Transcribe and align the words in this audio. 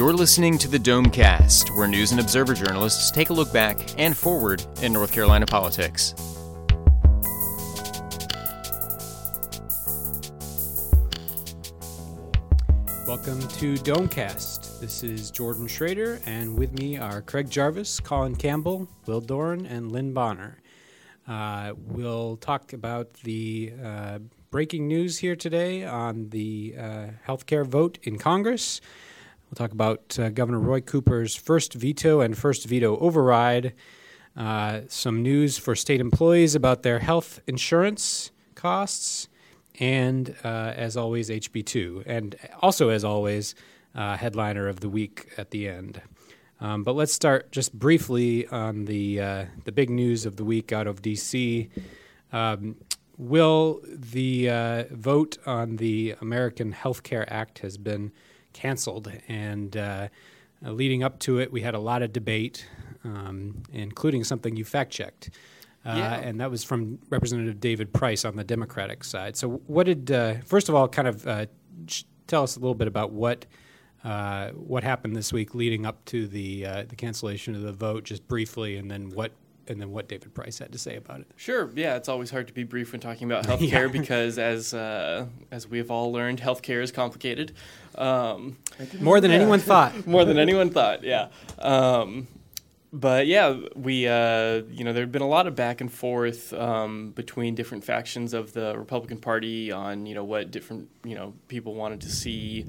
You're 0.00 0.14
listening 0.14 0.56
to 0.56 0.66
the 0.66 0.78
Domecast, 0.78 1.76
where 1.76 1.86
news 1.86 2.10
and 2.10 2.22
observer 2.22 2.54
journalists 2.54 3.10
take 3.10 3.28
a 3.28 3.34
look 3.34 3.52
back 3.52 3.76
and 3.98 4.16
forward 4.16 4.64
in 4.80 4.94
North 4.94 5.12
Carolina 5.12 5.44
politics. 5.44 6.14
Welcome 13.06 13.46
to 13.58 13.74
Domecast. 13.74 14.80
This 14.80 15.02
is 15.02 15.30
Jordan 15.30 15.66
Schrader, 15.66 16.18
and 16.24 16.58
with 16.58 16.72
me 16.72 16.96
are 16.96 17.20
Craig 17.20 17.50
Jarvis, 17.50 18.00
Colin 18.00 18.36
Campbell, 18.36 18.88
Will 19.04 19.20
Doran, 19.20 19.66
and 19.66 19.92
Lynn 19.92 20.14
Bonner. 20.14 20.62
Uh, 21.28 21.74
we'll 21.76 22.38
talk 22.38 22.72
about 22.72 23.12
the 23.24 23.74
uh, 23.84 24.18
breaking 24.50 24.88
news 24.88 25.18
here 25.18 25.36
today 25.36 25.84
on 25.84 26.30
the 26.30 26.74
uh, 26.78 27.06
healthcare 27.28 27.66
vote 27.66 27.98
in 28.02 28.16
Congress. 28.16 28.80
We'll 29.50 29.56
talk 29.56 29.72
about 29.72 30.16
uh, 30.16 30.28
Governor 30.28 30.60
Roy 30.60 30.80
Cooper's 30.80 31.34
first 31.34 31.74
veto 31.74 32.20
and 32.20 32.38
first 32.38 32.66
veto 32.66 32.96
override. 32.98 33.74
Uh, 34.36 34.82
some 34.86 35.22
news 35.22 35.58
for 35.58 35.74
state 35.74 36.00
employees 36.00 36.54
about 36.54 36.84
their 36.84 37.00
health 37.00 37.40
insurance 37.48 38.30
costs, 38.54 39.28
and 39.80 40.36
uh, 40.44 40.72
as 40.76 40.96
always, 40.96 41.30
HB2. 41.30 42.04
And 42.06 42.36
also, 42.62 42.90
as 42.90 43.02
always, 43.02 43.56
uh, 43.92 44.16
headliner 44.16 44.68
of 44.68 44.78
the 44.78 44.88
week 44.88 45.32
at 45.36 45.50
the 45.50 45.68
end. 45.68 46.00
Um, 46.60 46.84
but 46.84 46.94
let's 46.94 47.12
start 47.12 47.50
just 47.50 47.76
briefly 47.76 48.46
on 48.46 48.84
the 48.84 49.20
uh, 49.20 49.44
the 49.64 49.72
big 49.72 49.90
news 49.90 50.26
of 50.26 50.36
the 50.36 50.44
week 50.44 50.70
out 50.70 50.86
of 50.86 51.02
DC. 51.02 51.68
Um, 52.32 52.76
will 53.18 53.80
the 53.84 54.48
uh, 54.48 54.84
vote 54.92 55.38
on 55.44 55.76
the 55.78 56.14
American 56.20 56.70
Health 56.70 57.02
Care 57.02 57.30
Act 57.32 57.58
has 57.60 57.78
been 57.78 58.12
canceled. 58.52 59.10
And 59.28 59.76
uh, 59.76 60.08
uh, 60.64 60.70
leading 60.72 61.02
up 61.02 61.18
to 61.20 61.38
it, 61.38 61.52
we 61.52 61.62
had 61.62 61.74
a 61.74 61.78
lot 61.78 62.02
of 62.02 62.12
debate, 62.12 62.66
um, 63.04 63.62
including 63.72 64.24
something 64.24 64.56
you 64.56 64.64
fact 64.64 64.92
checked. 64.92 65.30
Uh, 65.84 65.94
yeah. 65.96 66.14
And 66.16 66.40
that 66.40 66.50
was 66.50 66.62
from 66.62 66.98
Representative 67.08 67.58
David 67.58 67.92
Price 67.92 68.24
on 68.24 68.36
the 68.36 68.44
Democratic 68.44 69.02
side. 69.02 69.36
So, 69.36 69.62
what 69.66 69.84
did, 69.84 70.10
uh, 70.10 70.34
first 70.44 70.68
of 70.68 70.74
all, 70.74 70.88
kind 70.88 71.08
of 71.08 71.26
uh, 71.26 71.46
tell 72.26 72.42
us 72.42 72.56
a 72.56 72.60
little 72.60 72.74
bit 72.74 72.88
about 72.88 73.12
what. 73.12 73.46
Uh, 74.02 74.48
what 74.52 74.82
happened 74.82 75.14
this 75.14 75.30
week 75.30 75.54
leading 75.54 75.84
up 75.84 76.02
to 76.06 76.26
the 76.26 76.62
the 76.88 76.96
cancellation 76.96 77.54
of 77.54 77.60
the 77.60 77.70
vote, 77.70 78.02
just 78.02 78.26
briefly, 78.26 78.78
and 78.78 78.90
then 78.90 79.10
what 79.10 79.30
and 79.70 79.80
then 79.80 79.92
what 79.92 80.08
David 80.08 80.34
Price 80.34 80.58
had 80.58 80.72
to 80.72 80.78
say 80.78 80.96
about 80.96 81.20
it. 81.20 81.30
Sure. 81.36 81.70
Yeah, 81.74 81.94
it's 81.94 82.08
always 82.08 82.30
hard 82.30 82.48
to 82.48 82.52
be 82.52 82.64
brief 82.64 82.90
when 82.90 83.00
talking 83.00 83.30
about 83.30 83.44
healthcare 83.46 83.86
yeah. 83.86 83.86
because, 83.86 84.36
as 84.38 84.74
uh, 84.74 85.26
as 85.50 85.68
we 85.68 85.78
have 85.78 85.90
all 85.90 86.12
learned, 86.12 86.40
healthcare 86.40 86.82
is 86.82 86.90
complicated. 86.90 87.52
Um, 87.94 88.58
more 89.00 89.20
than 89.20 89.30
yeah. 89.30 89.38
anyone 89.38 89.60
thought. 89.60 90.06
more 90.06 90.24
than 90.24 90.38
anyone 90.38 90.70
thought. 90.70 91.04
Yeah. 91.04 91.28
Um, 91.58 92.26
but 92.92 93.28
yeah, 93.28 93.60
we 93.76 94.08
uh, 94.08 94.62
you 94.70 94.84
know 94.84 94.92
there 94.92 95.04
had 95.04 95.12
been 95.12 95.22
a 95.22 95.28
lot 95.28 95.46
of 95.46 95.54
back 95.54 95.80
and 95.80 95.92
forth 95.92 96.52
um, 96.52 97.12
between 97.12 97.54
different 97.54 97.84
factions 97.84 98.34
of 98.34 98.52
the 98.52 98.76
Republican 98.76 99.18
Party 99.18 99.70
on 99.70 100.04
you 100.04 100.14
know 100.16 100.24
what 100.24 100.50
different 100.50 100.88
you 101.04 101.14
know 101.14 101.32
people 101.48 101.74
wanted 101.74 102.00
to 102.02 102.10
see. 102.10 102.66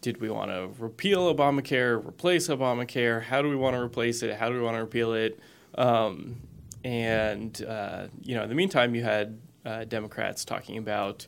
Did 0.00 0.20
we 0.20 0.28
want 0.28 0.50
to 0.50 0.68
repeal 0.78 1.34
Obamacare, 1.34 2.06
replace 2.06 2.48
Obamacare? 2.48 3.22
How 3.22 3.40
do 3.40 3.48
we 3.48 3.56
want 3.56 3.74
to 3.74 3.80
replace 3.80 4.22
it? 4.22 4.36
How 4.36 4.50
do 4.50 4.56
we 4.56 4.60
want 4.60 4.76
to 4.76 4.82
repeal 4.82 5.14
it? 5.14 5.40
Um, 5.76 6.36
and 6.84 7.64
uh, 7.64 8.06
you 8.22 8.34
know, 8.34 8.42
in 8.42 8.48
the 8.48 8.54
meantime, 8.54 8.94
you 8.94 9.02
had 9.02 9.38
uh, 9.64 9.84
Democrats 9.84 10.44
talking 10.44 10.78
about 10.78 11.26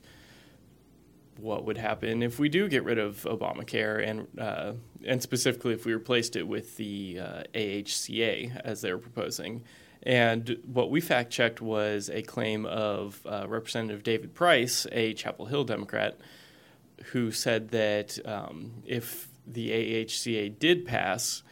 what 1.38 1.64
would 1.64 1.76
happen 1.76 2.22
if 2.22 2.38
we 2.38 2.48
do 2.48 2.68
get 2.68 2.84
rid 2.84 2.98
of 2.98 3.22
Obamacare, 3.24 4.06
and 4.06 4.26
uh, 4.38 4.72
and 5.04 5.22
specifically 5.22 5.72
if 5.72 5.84
we 5.84 5.92
replaced 5.94 6.36
it 6.36 6.46
with 6.46 6.76
the 6.76 7.20
uh, 7.20 7.42
AHCA 7.54 8.60
as 8.64 8.80
they 8.80 8.92
were 8.92 8.98
proposing. 8.98 9.64
And 10.02 10.58
what 10.64 10.90
we 10.90 11.00
fact 11.00 11.32
checked 11.32 11.60
was 11.60 12.10
a 12.10 12.22
claim 12.22 12.64
of 12.64 13.20
uh, 13.26 13.46
Representative 13.48 14.04
David 14.04 14.34
Price, 14.34 14.86
a 14.92 15.14
Chapel 15.14 15.46
Hill 15.46 15.64
Democrat, 15.64 16.16
who 17.06 17.32
said 17.32 17.70
that 17.70 18.18
um, 18.24 18.82
if 18.86 19.28
the 19.46 19.70
AHCA 19.70 20.58
did 20.58 20.86
pass, 20.86 21.42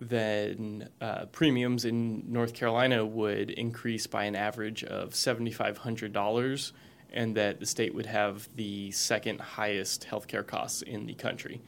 then 0.00 0.88
uh, 1.00 1.26
premiums 1.26 1.84
in 1.84 2.24
North 2.32 2.54
Carolina 2.54 3.04
would 3.04 3.50
increase 3.50 4.06
by 4.06 4.24
an 4.24 4.34
average 4.34 4.84
of 4.84 5.10
$7,500 5.10 6.72
and 7.12 7.36
that 7.36 7.60
the 7.60 7.66
state 7.66 7.94
would 7.94 8.06
have 8.06 8.48
the 8.56 8.90
second 8.90 9.40
highest 9.40 10.06
healthcare 10.08 10.46
costs 10.46 10.82
in 10.82 11.06
the 11.06 11.14
country. 11.14 11.60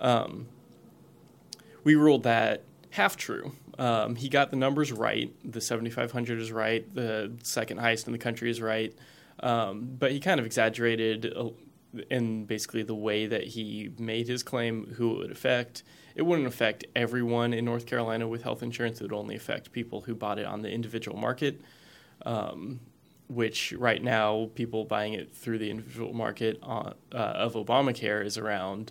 Um, 0.00 0.46
we 1.84 1.96
ruled 1.96 2.22
that 2.22 2.62
half 2.90 3.16
true. 3.16 3.52
Um, 3.78 4.16
he 4.16 4.28
got 4.28 4.50
the 4.50 4.56
numbers 4.56 4.92
right. 4.92 5.32
The 5.44 5.60
7,500 5.60 6.40
is 6.40 6.52
right. 6.52 6.92
The 6.94 7.32
second 7.42 7.78
highest 7.78 8.06
in 8.06 8.12
the 8.12 8.18
country 8.18 8.50
is 8.50 8.60
right. 8.60 8.94
Um, 9.40 9.96
but 9.98 10.12
he 10.12 10.20
kind 10.20 10.40
of 10.40 10.46
exaggerated 10.46 11.32
uh, 11.36 11.50
in 12.10 12.44
basically 12.44 12.82
the 12.82 12.94
way 12.94 13.26
that 13.26 13.44
he 13.44 13.90
made 13.98 14.28
his 14.28 14.42
claim, 14.42 14.94
who 14.96 15.14
it 15.14 15.18
would 15.18 15.30
affect 15.30 15.82
it 16.18 16.26
wouldn't 16.26 16.48
affect 16.48 16.84
everyone 16.96 17.54
in 17.54 17.64
North 17.64 17.86
Carolina 17.86 18.26
with 18.26 18.42
health 18.42 18.64
insurance. 18.64 19.00
It 19.00 19.04
would 19.04 19.12
only 19.12 19.36
affect 19.36 19.70
people 19.70 20.00
who 20.00 20.16
bought 20.16 20.40
it 20.40 20.46
on 20.46 20.62
the 20.62 20.68
individual 20.68 21.16
market, 21.16 21.60
um, 22.26 22.80
which 23.28 23.72
right 23.78 24.02
now 24.02 24.50
people 24.56 24.84
buying 24.84 25.12
it 25.12 25.32
through 25.32 25.58
the 25.58 25.70
individual 25.70 26.12
market 26.12 26.58
on, 26.60 26.94
uh, 27.14 27.16
of 27.16 27.54
Obamacare 27.54 28.26
is 28.26 28.36
around 28.36 28.90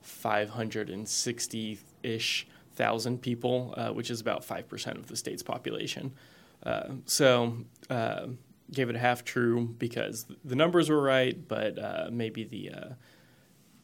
560 0.00 1.78
ish 2.02 2.46
thousand 2.74 3.20
people, 3.20 3.74
uh, 3.76 3.90
which 3.90 4.10
is 4.10 4.22
about 4.22 4.42
5% 4.42 4.96
of 4.96 5.08
the 5.08 5.16
state's 5.16 5.42
population. 5.42 6.14
Uh, 6.62 6.88
so, 7.04 7.54
uh, 7.90 8.28
gave 8.72 8.88
it 8.88 8.96
a 8.96 8.98
half 8.98 9.24
true 9.24 9.74
because 9.76 10.24
the 10.42 10.56
numbers 10.56 10.88
were 10.88 11.02
right, 11.02 11.46
but 11.46 11.78
uh, 11.78 12.08
maybe 12.10 12.44
the 12.44 12.70
uh, 12.70 12.88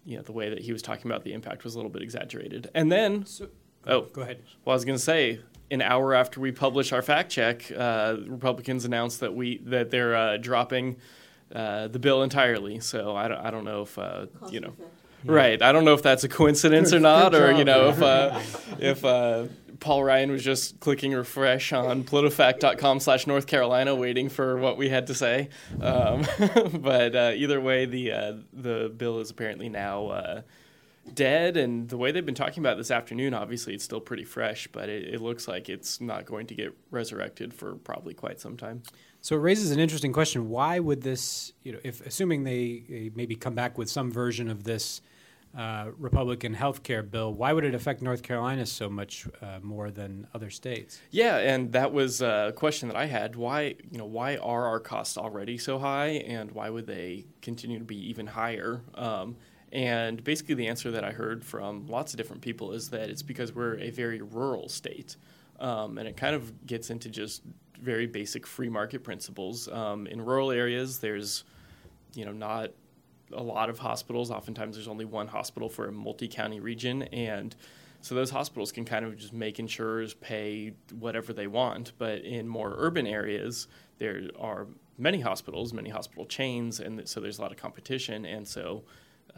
you 0.09 0.17
know 0.17 0.23
the 0.23 0.33
way 0.33 0.49
that 0.49 0.61
he 0.61 0.73
was 0.73 0.81
talking 0.81 1.11
about 1.11 1.23
the 1.23 1.35
impact 1.35 1.65
was 1.65 1.75
a 1.75 1.79
little 1.79 1.91
bit 1.91 2.03
exaggerated. 2.03 2.71
And 2.75 2.91
then, 2.91 3.27
so, 3.27 3.49
oh, 3.87 4.03
go 4.03 4.23
ahead. 4.23 4.43
Well, 4.65 4.73
I 4.73 4.77
was 4.77 4.87
going 4.87 4.97
to 4.97 5.05
say, 5.05 5.41
an 5.71 5.83
hour 5.83 6.15
after 6.15 6.41
we 6.41 6.51
publish 6.51 6.93
our 6.95 7.03
fact 7.03 7.31
check, 7.31 7.71
uh, 7.77 8.17
Republicans 8.27 8.87
announced 8.87 9.21
that 9.21 9.35
we 9.35 9.59
that 9.67 9.91
they're 9.91 10.17
uh, 10.17 10.37
dropping 10.39 10.97
uh, 11.55 11.89
the 11.89 11.99
bill 11.99 12.23
entirely. 12.23 12.81
So 12.81 13.15
I 13.15 13.29
don't, 13.29 13.39
I 13.39 13.51
don't 13.51 13.65
know 13.65 13.83
if 13.83 13.99
uh, 13.99 14.27
you 14.51 14.61
know. 14.61 14.73
Yeah. 14.79 14.87
Right. 15.25 15.61
I 15.61 15.73
don't 15.73 15.85
know 15.85 15.95
if 15.95 16.03
that's 16.03 16.23
a 16.23 16.29
coincidence 16.29 16.93
or 16.93 17.01
not, 17.01 17.35
or 17.35 17.53
you 17.53 17.65
know, 17.65 17.89
if 17.89 18.01
uh, 18.01 18.41
if 18.79 19.05
uh, 19.05 19.45
Paul 19.81 20.05
Ryan 20.05 20.31
was 20.31 20.43
just 20.43 20.81
clicking 20.81 21.13
refresh 21.13 21.73
on 21.73 22.05
politifact.com 22.05 23.01
slash 23.01 23.27
North 23.27 23.47
Carolina, 23.47 23.95
waiting 23.95 24.29
for 24.29 24.57
what 24.57 24.77
we 24.77 24.89
had 24.89 25.07
to 25.07 25.15
say. 25.15 25.49
Um, 25.81 26.27
but 26.75 27.15
uh, 27.15 27.33
either 27.35 27.61
way, 27.61 27.87
the 27.87 28.13
uh, 28.13 28.33
the 28.53 28.93
bill 28.97 29.21
is 29.21 29.31
apparently 29.31 29.69
now 29.69 30.09
uh, 30.09 30.43
dead, 31.15 31.57
and 31.57 31.89
the 31.89 31.97
way 31.97 32.13
they've 32.13 32.27
been 32.27 32.35
talking 32.35 32.63
about 32.63 32.77
this 32.77 32.91
afternoon, 32.91 33.35
obviously 33.35 33.75
it's 33.75 33.85
still 33.85 34.01
pretty 34.01 34.25
fresh, 34.25 34.69
but 34.73 34.89
it, 34.89 35.15
it 35.15 35.21
looks 35.21 35.47
like 35.47 35.69
it's 35.69 36.01
not 36.01 36.25
going 36.27 36.47
to 36.49 36.55
get 36.55 36.77
resurrected 36.91 37.55
for 37.55 37.77
probably 37.77 38.15
quite 38.15 38.41
some 38.41 38.57
time. 38.57 38.83
So 39.21 39.37
it 39.37 39.41
raises 39.41 39.71
an 39.71 39.79
interesting 39.79 40.13
question: 40.13 40.49
Why 40.49 40.79
would 40.79 41.03
this, 41.03 41.53
you 41.63 41.73
know, 41.73 41.79
if 41.85 42.05
assuming 42.05 42.45
they, 42.45 42.85
they 42.89 43.11
maybe 43.15 43.37
come 43.37 43.55
back 43.55 43.79
with 43.79 43.89
some 43.89 44.11
version 44.11 44.49
of 44.49 44.65
this 44.65 45.01
uh, 45.57 45.91
Republican 45.97 46.55
health 46.55 46.83
care 46.83 47.03
bill, 47.03 47.33
why 47.33 47.53
would 47.53 47.65
it 47.65 47.75
affect 47.75 48.03
North 48.03 48.23
Carolina 48.23 48.67
so 48.67 48.89
much 48.89 49.27
uh, 49.41 49.59
more 49.63 49.91
than 49.91 50.27
other 50.35 50.51
states? 50.51 51.01
Yeah, 51.11 51.39
and 51.39 51.73
that 51.73 51.93
was 51.93 52.21
a 52.21 52.53
question 52.55 52.89
that 52.89 52.97
I 52.97 53.07
had. 53.07 53.35
Why, 53.35 53.75
you 53.91 53.99
know, 53.99 54.07
why 54.07 54.37
are 54.37 54.67
our 54.67 54.81
costs 54.81 55.17
already 55.17 55.59
so 55.59 55.79
high, 55.79 56.23
and 56.27 56.51
why 56.53 56.71
would 56.71 56.87
they 56.87 57.27
continue 57.43 57.79
to 57.79 57.85
be 57.85 57.97
even 58.09 58.27
higher? 58.27 58.83
Um, 58.95 59.37
and 59.73 60.23
basically, 60.25 60.55
the 60.55 60.69
answer 60.69 60.91
that 60.91 61.05
I 61.05 61.13
heard 61.13 61.45
from 61.45 61.87
lots 61.87 62.13
of 62.13 62.17
different 62.17 62.43
people 62.43 62.73
is 62.73 62.91
that 62.91 63.11
it's 63.11 63.23
because 63.23 63.55
we're 63.55 63.79
a 63.79 63.91
very 63.91 64.21
rural 64.23 64.69
state. 64.69 65.17
Um, 65.61 65.99
and 65.99 66.07
it 66.07 66.17
kind 66.17 66.35
of 66.35 66.67
gets 66.67 66.91
into 66.91 67.09
just 67.09 67.43
very 67.81 68.07
basic 68.07 68.47
free 68.47 68.69
market 68.69 69.03
principles. 69.03 69.69
Um, 69.69 70.07
in 70.07 70.21
rural 70.25 70.51
areas, 70.51 71.01
there's, 71.01 71.45
you 72.15 72.25
know, 72.25 72.33
not 72.33 72.71
a 73.33 73.43
lot 73.43 73.71
of 73.71 73.79
hospitals. 73.79 74.31
Oftentimes, 74.31 74.77
there's 74.77 74.89
only 74.89 75.05
one 75.05 75.29
hospital 75.29 75.69
for 75.69 75.89
a 75.89 75.93
multi-county 75.93 76.61
region, 76.61 77.03
and 77.05 77.55
so 78.01 78.15
those 78.15 78.31
hospitals 78.31 78.73
can 78.73 78.85
kind 78.85 79.05
of 79.05 79.17
just 79.17 79.33
make 79.33 79.59
insurers 79.59 80.15
pay 80.15 80.75
whatever 80.99 81.33
they 81.33 81.47
want. 81.47 81.93
But 81.99 82.21
in 82.21 82.47
more 82.47 82.75
urban 82.79 83.07
areas, 83.07 83.69
there 83.99 84.23
are 84.39 84.69
many 84.97 85.21
hospitals, 85.21 85.73
many 85.73 85.91
hospital 85.91 86.27
chains, 86.27 86.81
and 86.81 87.09
so 87.09 87.21
there's 87.21 87.39
a 87.39 87.43
lot 87.43 87.51
of 87.51 87.57
competition, 87.57 88.25
and 88.25 88.47
so 88.47 88.85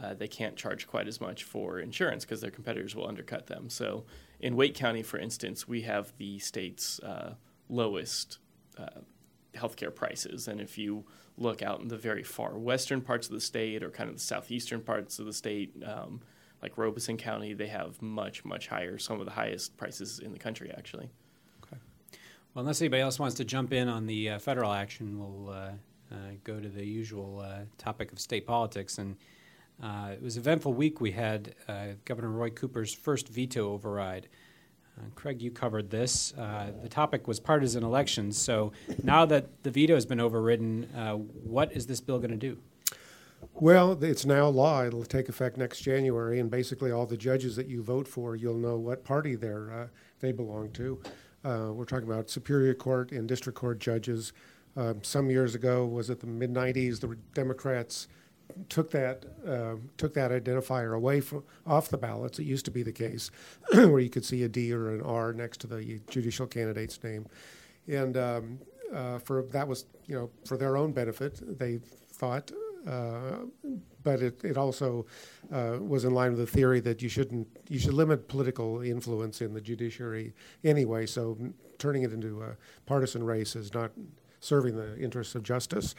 uh, 0.01 0.15
they 0.15 0.29
can't 0.29 0.57
charge 0.57 0.87
quite 0.87 1.09
as 1.09 1.21
much 1.21 1.45
for 1.45 1.79
insurance 1.81 2.25
because 2.25 2.41
their 2.41 2.51
competitors 2.51 2.95
will 2.95 3.07
undercut 3.07 3.47
them. 3.47 3.69
So 3.69 4.05
in 4.41 4.57
Wake 4.57 4.75
County, 4.75 5.03
for 5.03 5.19
instance, 5.19 5.67
we 5.69 5.83
have 5.83 6.13
the 6.19 6.39
state's 6.39 7.01
uh, 7.01 7.35
lowest 7.69 8.39
uh, 8.79 9.01
healthcare 9.55 9.95
prices, 9.95 10.49
and 10.49 10.61
if 10.61 10.79
you 10.79 11.05
look 11.41 11.63
out 11.63 11.81
in 11.81 11.89
the 11.89 11.97
very 11.97 12.23
far 12.23 12.57
western 12.57 13.01
parts 13.01 13.27
of 13.27 13.33
the 13.33 13.41
state 13.41 13.83
or 13.83 13.91
kind 13.91 14.09
of 14.09 14.17
the 14.17 14.23
southeastern 14.23 14.81
parts 14.83 15.19
of 15.19 15.27
the 15.27 15.33
state, 15.33 15.75
um, 15.85 16.21
like 16.63 16.77
Robeson 16.77 17.17
County, 17.17 17.55
they 17.55 17.69
have 17.69 18.01
much 18.03 18.45
much 18.45 18.69
higher, 18.69 18.99
some 18.99 19.19
of 19.19 19.27
the 19.27 19.33
highest 19.33 19.77
prices 19.77 20.21
in 20.21 20.33
the 20.33 20.39
country 20.39 20.71
actually. 20.77 21.09
Okay. 21.65 21.81
Well, 22.55 22.61
unless 22.61 22.81
anybody 22.81 23.03
else 23.03 23.19
wants 23.19 23.37
to 23.37 23.45
jump 23.45 23.73
in 23.73 23.89
on 23.89 24.07
the 24.07 24.31
uh, 24.31 24.39
federal 24.39 24.73
action, 24.73 25.19
we'll 25.19 25.51
uh, 25.51 25.71
uh, 26.13 26.17
go 26.45 26.61
to 26.61 26.69
the 26.69 26.85
usual 26.85 27.41
uh, 27.41 27.61
topic 27.79 28.13
of 28.13 28.19
state 28.19 28.47
politics. 28.47 28.99
And 28.99 29.17
uh, 29.83 30.11
it 30.13 30.23
was 30.23 30.37
an 30.37 30.43
eventful 30.43 30.75
week. 30.75 31.01
We 31.01 31.13
had 31.13 31.55
Governor 32.05 32.31
Roy 32.31 32.51
Cooper's 32.51 32.93
first 32.93 33.29
veto 33.29 33.73
override. 33.73 34.29
Craig, 35.15 35.41
you 35.41 35.51
covered 35.51 35.91
this. 35.91 36.33
the 36.33 36.89
topic 36.89 37.27
was 37.27 37.41
partisan 37.41 37.83
elections. 37.83 38.37
So 38.37 38.73
now 39.03 39.25
that 39.27 39.63
the 39.63 39.71
veto 39.71 39.95
has 39.95 40.07
been 40.07 40.21
overridden, 40.21 40.85
what 41.45 41.73
is 41.73 41.87
this 41.87 42.01
bill 42.01 42.19
going 42.19 42.31
to 42.31 42.37
do? 42.37 42.59
Well, 43.55 44.03
it's 44.03 44.25
now 44.25 44.49
law. 44.49 44.85
It'll 44.85 45.05
take 45.05 45.29
effect 45.29 45.57
next 45.57 45.81
January, 45.81 46.41
and 46.41 46.51
basically 46.51 46.91
all 46.91 47.07
the 47.07 47.17
judges 47.17 47.57
that 47.57 47.67
you 47.67 47.83
vote 47.83 48.07
for, 48.09 48.37
you'll 48.37 48.57
know 48.57 48.77
what 48.77 49.05
party 49.05 49.35
they're 49.35 49.73
uh, 49.73 49.87
they 50.21 50.33
belong 50.33 50.71
to. 50.73 51.01
Uh, 51.45 51.71
we're 51.73 51.85
talking 51.85 52.09
about 52.09 52.29
Superior 52.29 52.75
Court 52.75 53.13
and 53.13 53.29
District 53.29 53.59
Court 53.59 53.79
judges. 53.79 54.33
Um, 54.77 55.03
some 55.03 55.31
years 55.31 55.55
ago, 55.55 55.85
was 55.87 56.11
it 56.11 56.21
the 56.21 56.27
mid 56.27 56.53
'90s? 56.53 57.01
The 57.01 57.17
Democrats 57.35 58.09
took 58.69 58.91
that 58.91 59.25
uh, 59.47 59.77
took 59.97 60.15
that 60.15 60.31
identifier 60.31 60.97
away 60.97 61.21
from 61.21 61.45
off 61.67 61.89
the 61.89 61.99
ballots. 61.99 62.39
It 62.39 62.45
used 62.45 62.65
to 62.67 62.71
be 62.71 62.83
the 62.83 62.93
case 62.93 63.31
where 63.73 64.01
you 64.01 64.11
could 64.11 64.25
see 64.25 64.43
a 64.43 64.49
D 64.49 64.73
or 64.73 64.95
an 64.95 65.03
R 65.03 65.33
next 65.33 65.61
to 65.63 65.67
the 65.67 66.01
judicial 66.09 66.47
candidate's 66.47 67.03
name, 67.03 67.27
and 67.89 68.17
um, 68.17 68.59
uh, 68.95 69.19
for 69.19 69.43
that 69.43 69.67
was 69.67 69.87
you 70.07 70.15
know 70.15 70.31
for 70.47 70.57
their 70.57 70.77
own 70.77 70.93
benefit. 70.93 71.59
They 71.59 71.79
thought 72.13 72.53
uh, 72.87 73.39
but 74.03 74.23
it, 74.23 74.43
it 74.45 74.57
also 74.57 75.07
uh, 75.53 75.77
was 75.81 76.05
in 76.05 76.15
line 76.15 76.31
with 76.31 76.41
the 76.41 76.47
theory 76.47 76.81
that 76.81 77.03
you 77.03 77.09
shouldn't 77.09 77.47
you 77.69 77.79
should 77.79 77.93
limit 77.93 78.29
political 78.29 78.81
influence 78.81 79.41
in 79.41 79.53
the 79.53 79.61
judiciary 79.61 80.33
anyway. 80.65 81.07
So 81.07 81.37
turning 81.79 82.03
it 82.03 82.13
into 82.13 82.43
a 82.43 82.57
partisan 82.87 83.23
race 83.25 83.57
is 83.57 83.75
not 83.75 83.91
serving 84.41 84.77
the 84.77 84.99
interests 84.99 85.35
of 85.35 85.43
justice. 85.43 85.95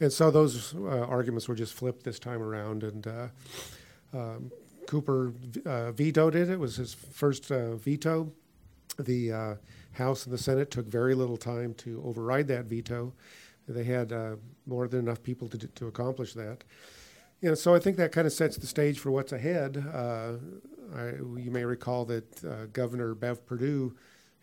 And 0.00 0.12
so 0.12 0.30
those 0.30 0.74
uh, 0.74 1.06
arguments 1.06 1.48
were 1.48 1.54
just 1.54 1.74
flipped 1.74 2.04
this 2.04 2.18
time 2.18 2.40
around, 2.40 2.84
and 2.84 3.06
uh, 3.06 3.28
um, 4.12 4.52
Cooper 4.86 5.32
uh, 5.66 5.92
vetoed 5.92 6.34
it. 6.34 6.48
It 6.48 6.58
was 6.58 6.76
his 6.76 6.94
first 6.94 7.46
veto. 7.46 8.32
The 8.98 9.58
House 9.92 10.24
and 10.24 10.32
the 10.32 10.38
Senate 10.38 10.70
took 10.70 10.86
very 10.86 11.14
little 11.14 11.36
time 11.36 11.74
to 11.74 12.02
override 12.04 12.48
that 12.48 12.66
veto. 12.66 13.12
They 13.68 13.84
had 13.84 14.12
uh, 14.12 14.36
more 14.66 14.88
than 14.88 15.00
enough 15.00 15.22
people 15.22 15.48
to, 15.48 15.58
to 15.58 15.86
accomplish 15.88 16.32
that. 16.34 16.64
You 17.40 17.50
know, 17.50 17.54
so 17.54 17.74
I 17.74 17.78
think 17.78 17.96
that 17.98 18.12
kind 18.12 18.26
of 18.26 18.32
sets 18.32 18.56
the 18.56 18.66
stage 18.66 18.98
for 18.98 19.10
what's 19.10 19.32
ahead. 19.32 19.84
Uh, 19.92 20.32
I, 20.96 21.08
you 21.36 21.50
may 21.50 21.64
recall 21.64 22.04
that 22.06 22.44
uh, 22.44 22.66
Governor 22.72 23.14
Bev 23.14 23.44
Perdue 23.44 23.94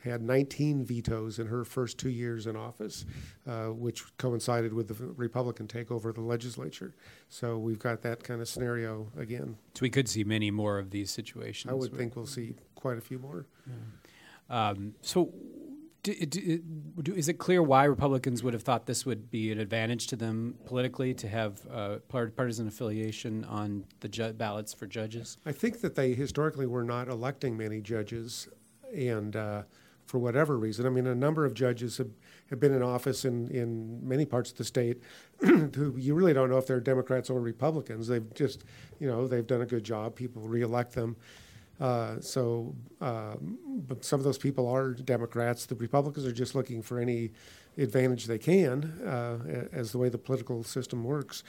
had 0.03 0.21
19 0.21 0.85
vetoes 0.85 1.39
in 1.39 1.47
her 1.47 1.65
first 1.65 1.97
two 1.97 2.09
years 2.09 2.47
in 2.47 2.55
office, 2.55 3.05
uh, 3.47 3.67
which 3.67 4.03
coincided 4.17 4.73
with 4.73 4.87
the 4.87 4.93
Republican 4.93 5.67
takeover 5.67 6.05
of 6.05 6.15
the 6.15 6.21
legislature. 6.21 6.95
So 7.29 7.57
we've 7.57 7.79
got 7.79 8.01
that 8.03 8.23
kind 8.23 8.41
of 8.41 8.47
scenario 8.47 9.11
again. 9.17 9.57
So 9.73 9.81
we 9.81 9.89
could 9.89 10.07
see 10.07 10.23
many 10.23 10.51
more 10.51 10.77
of 10.77 10.91
these 10.91 11.09
situations. 11.09 11.71
I 11.71 11.75
would 11.75 11.95
think 11.95 12.15
we'll 12.15 12.27
see 12.27 12.55
quite 12.75 12.97
a 12.97 13.01
few 13.01 13.19
more. 13.19 13.47
Yeah. 13.67 13.73
Um, 14.69 14.93
so 15.01 15.33
do, 16.05 16.13
do, 17.01 17.13
is 17.15 17.27
it 17.27 17.39
clear 17.39 17.63
why 17.63 17.85
Republicans 17.85 18.43
would 18.43 18.53
have 18.53 18.61
thought 18.61 18.85
this 18.85 19.05
would 19.07 19.31
be 19.31 19.51
an 19.51 19.59
advantage 19.59 20.05
to 20.07 20.15
them 20.15 20.55
politically 20.65 21.15
to 21.15 21.27
have 21.27 21.61
uh, 21.71 21.97
partisan 22.07 22.67
affiliation 22.67 23.43
on 23.45 23.85
the 24.01 24.07
ju- 24.07 24.33
ballots 24.33 24.71
for 24.71 24.85
judges? 24.85 25.37
I 25.47 25.51
think 25.51 25.81
that 25.81 25.95
they 25.95 26.13
historically 26.13 26.67
were 26.67 26.83
not 26.83 27.07
electing 27.07 27.57
many 27.57 27.81
judges, 27.81 28.47
and 28.93 29.35
uh, 29.35 29.63
for 30.05 30.19
whatever 30.19 30.57
reason, 30.57 30.85
I 30.85 30.89
mean, 30.89 31.07
a 31.07 31.15
number 31.15 31.45
of 31.45 31.53
judges 31.53 31.97
have, 31.97 32.11
have 32.49 32.59
been 32.59 32.73
in 32.73 32.83
office 32.83 33.25
in, 33.25 33.47
in 33.49 34.07
many 34.07 34.25
parts 34.25 34.51
of 34.51 34.57
the 34.57 34.63
state 34.63 35.01
who 35.39 35.95
you 35.97 36.13
really 36.13 36.33
don't 36.33 36.49
know 36.49 36.57
if 36.57 36.67
they're 36.67 36.79
Democrats 36.79 37.29
or 37.29 37.41
Republicans. 37.41 38.07
They've 38.07 38.33
just, 38.33 38.63
you 38.99 39.07
know, 39.07 39.27
they've 39.27 39.45
done 39.45 39.61
a 39.61 39.65
good 39.65 39.83
job. 39.83 40.15
People 40.15 40.43
reelect 40.43 40.93
them. 40.93 41.15
Uh, 41.79 42.19
so, 42.21 42.73
uh, 43.01 43.35
but 43.41 44.05
some 44.05 44.19
of 44.19 44.23
those 44.23 44.37
people 44.37 44.67
are 44.67 44.93
Democrats. 44.93 45.65
The 45.65 45.75
Republicans 45.75 46.25
are 46.25 46.31
just 46.31 46.55
looking 46.55 46.81
for 46.81 46.99
any 46.99 47.31
advantage 47.77 48.25
they 48.25 48.37
can, 48.37 48.83
uh, 49.05 49.67
as 49.73 49.91
the 49.91 49.97
way 49.97 50.07
the 50.07 50.17
political 50.17 50.63
system 50.63 51.03
works, 51.03 51.43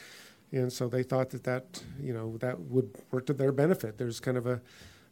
and 0.51 0.73
so 0.73 0.89
they 0.89 1.05
thought 1.05 1.31
that 1.31 1.45
that 1.45 1.83
you 2.01 2.13
know 2.13 2.37
that 2.39 2.59
would 2.59 2.91
work 3.13 3.27
to 3.27 3.33
their 3.33 3.53
benefit. 3.53 3.99
There's 3.99 4.19
kind 4.19 4.37
of 4.37 4.47
a, 4.47 4.61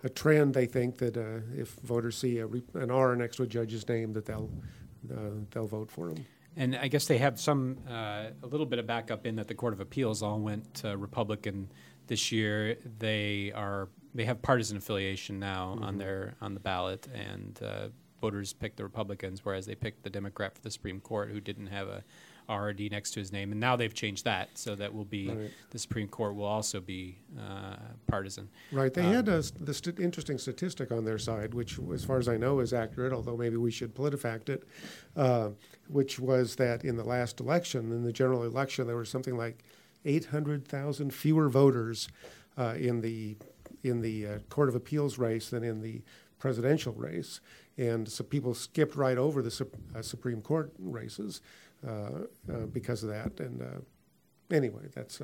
a 0.04 0.08
trend 0.08 0.54
they 0.54 0.66
think 0.66 0.98
that 0.98 1.16
uh, 1.16 1.40
if 1.56 1.70
voters 1.82 2.16
see 2.16 2.38
a, 2.38 2.46
an 2.74 2.90
R 2.90 3.16
next 3.16 3.36
to 3.36 3.42
a 3.42 3.46
judge's 3.46 3.88
name, 3.88 4.12
that 4.12 4.26
they'll 4.26 4.50
uh, 5.10 5.30
they'll 5.50 5.66
vote 5.66 5.90
for 5.90 6.10
him. 6.10 6.24
And 6.56 6.76
I 6.76 6.86
guess 6.86 7.06
they 7.06 7.18
have 7.18 7.40
some 7.40 7.78
a 7.88 8.30
little 8.42 8.66
bit 8.66 8.78
of 8.78 8.86
backup 8.86 9.26
in 9.26 9.36
that 9.36 9.48
the 9.48 9.54
Court 9.54 9.72
of 9.72 9.80
Appeals 9.80 10.22
all 10.22 10.38
went 10.38 10.82
Republican 10.84 11.68
this 12.06 12.30
year. 12.30 12.76
They 12.98 13.50
are 13.52 13.88
they 14.14 14.24
have 14.24 14.40
partisan 14.42 14.76
affiliation 14.76 15.40
now 15.40 15.74
mm-hmm. 15.74 15.84
on 15.84 15.98
their 15.98 16.36
on 16.40 16.54
the 16.54 16.60
ballot, 16.60 17.08
and 17.12 17.58
uh, 17.62 17.88
voters 18.20 18.52
picked 18.52 18.76
the 18.76 18.84
Republicans, 18.84 19.44
whereas 19.44 19.66
they 19.66 19.74
picked 19.74 20.02
the 20.04 20.10
Democrat 20.10 20.54
for 20.54 20.62
the 20.62 20.70
Supreme 20.70 21.00
Court, 21.00 21.30
who 21.30 21.40
didn't 21.40 21.66
have 21.66 21.88
a 21.88 22.04
RD 22.48 22.90
next 22.90 23.12
to 23.12 23.20
his 23.20 23.32
name, 23.32 23.52
and 23.52 23.60
now 23.60 23.76
they've 23.76 23.94
changed 23.94 24.24
that 24.24 24.50
so 24.54 24.74
that 24.74 24.92
will 24.92 25.04
be 25.04 25.28
right. 25.28 25.50
the 25.70 25.78
Supreme 25.78 26.08
Court 26.08 26.34
will 26.34 26.44
also 26.44 26.80
be 26.80 27.18
uh, 27.38 27.76
partisan. 28.06 28.48
Right. 28.72 28.92
They 28.92 29.02
um, 29.02 29.12
had 29.12 29.28
a 29.28 29.42
the 29.60 29.74
st- 29.74 29.98
interesting 29.98 30.38
statistic 30.38 30.92
on 30.92 31.04
their 31.04 31.18
side, 31.18 31.54
which, 31.54 31.78
as 31.92 32.04
far 32.04 32.18
as 32.18 32.28
I 32.28 32.36
know, 32.36 32.60
is 32.60 32.72
accurate. 32.72 33.12
Although 33.12 33.36
maybe 33.36 33.56
we 33.56 33.70
should 33.70 33.94
politifact 33.94 34.48
it, 34.48 34.64
uh, 35.16 35.50
which 35.88 36.18
was 36.18 36.56
that 36.56 36.84
in 36.84 36.96
the 36.96 37.04
last 37.04 37.40
election, 37.40 37.92
in 37.92 38.02
the 38.04 38.12
general 38.12 38.44
election, 38.44 38.86
there 38.86 38.96
was 38.96 39.08
something 39.08 39.36
like 39.36 39.64
800,000 40.04 41.12
fewer 41.12 41.48
voters 41.48 42.08
uh, 42.56 42.74
in 42.78 43.00
the 43.00 43.36
in 43.82 44.00
the 44.00 44.26
uh, 44.26 44.38
Court 44.48 44.68
of 44.68 44.74
Appeals 44.74 45.18
race 45.18 45.50
than 45.50 45.62
in 45.62 45.80
the 45.80 46.02
presidential 46.38 46.92
race. 46.92 47.40
And 47.76 48.08
so 48.08 48.22
people 48.22 48.54
skipped 48.54 48.96
right 48.96 49.18
over 49.18 49.42
the 49.42 49.50
su- 49.50 49.70
uh, 49.94 50.02
Supreme 50.02 50.40
Court 50.40 50.72
races 50.78 51.40
because 52.72 53.02
of 53.02 53.10
that. 53.10 53.40
And 53.40 53.62
uh, 53.62 54.54
anyway, 54.54 54.88
that's 54.94 55.20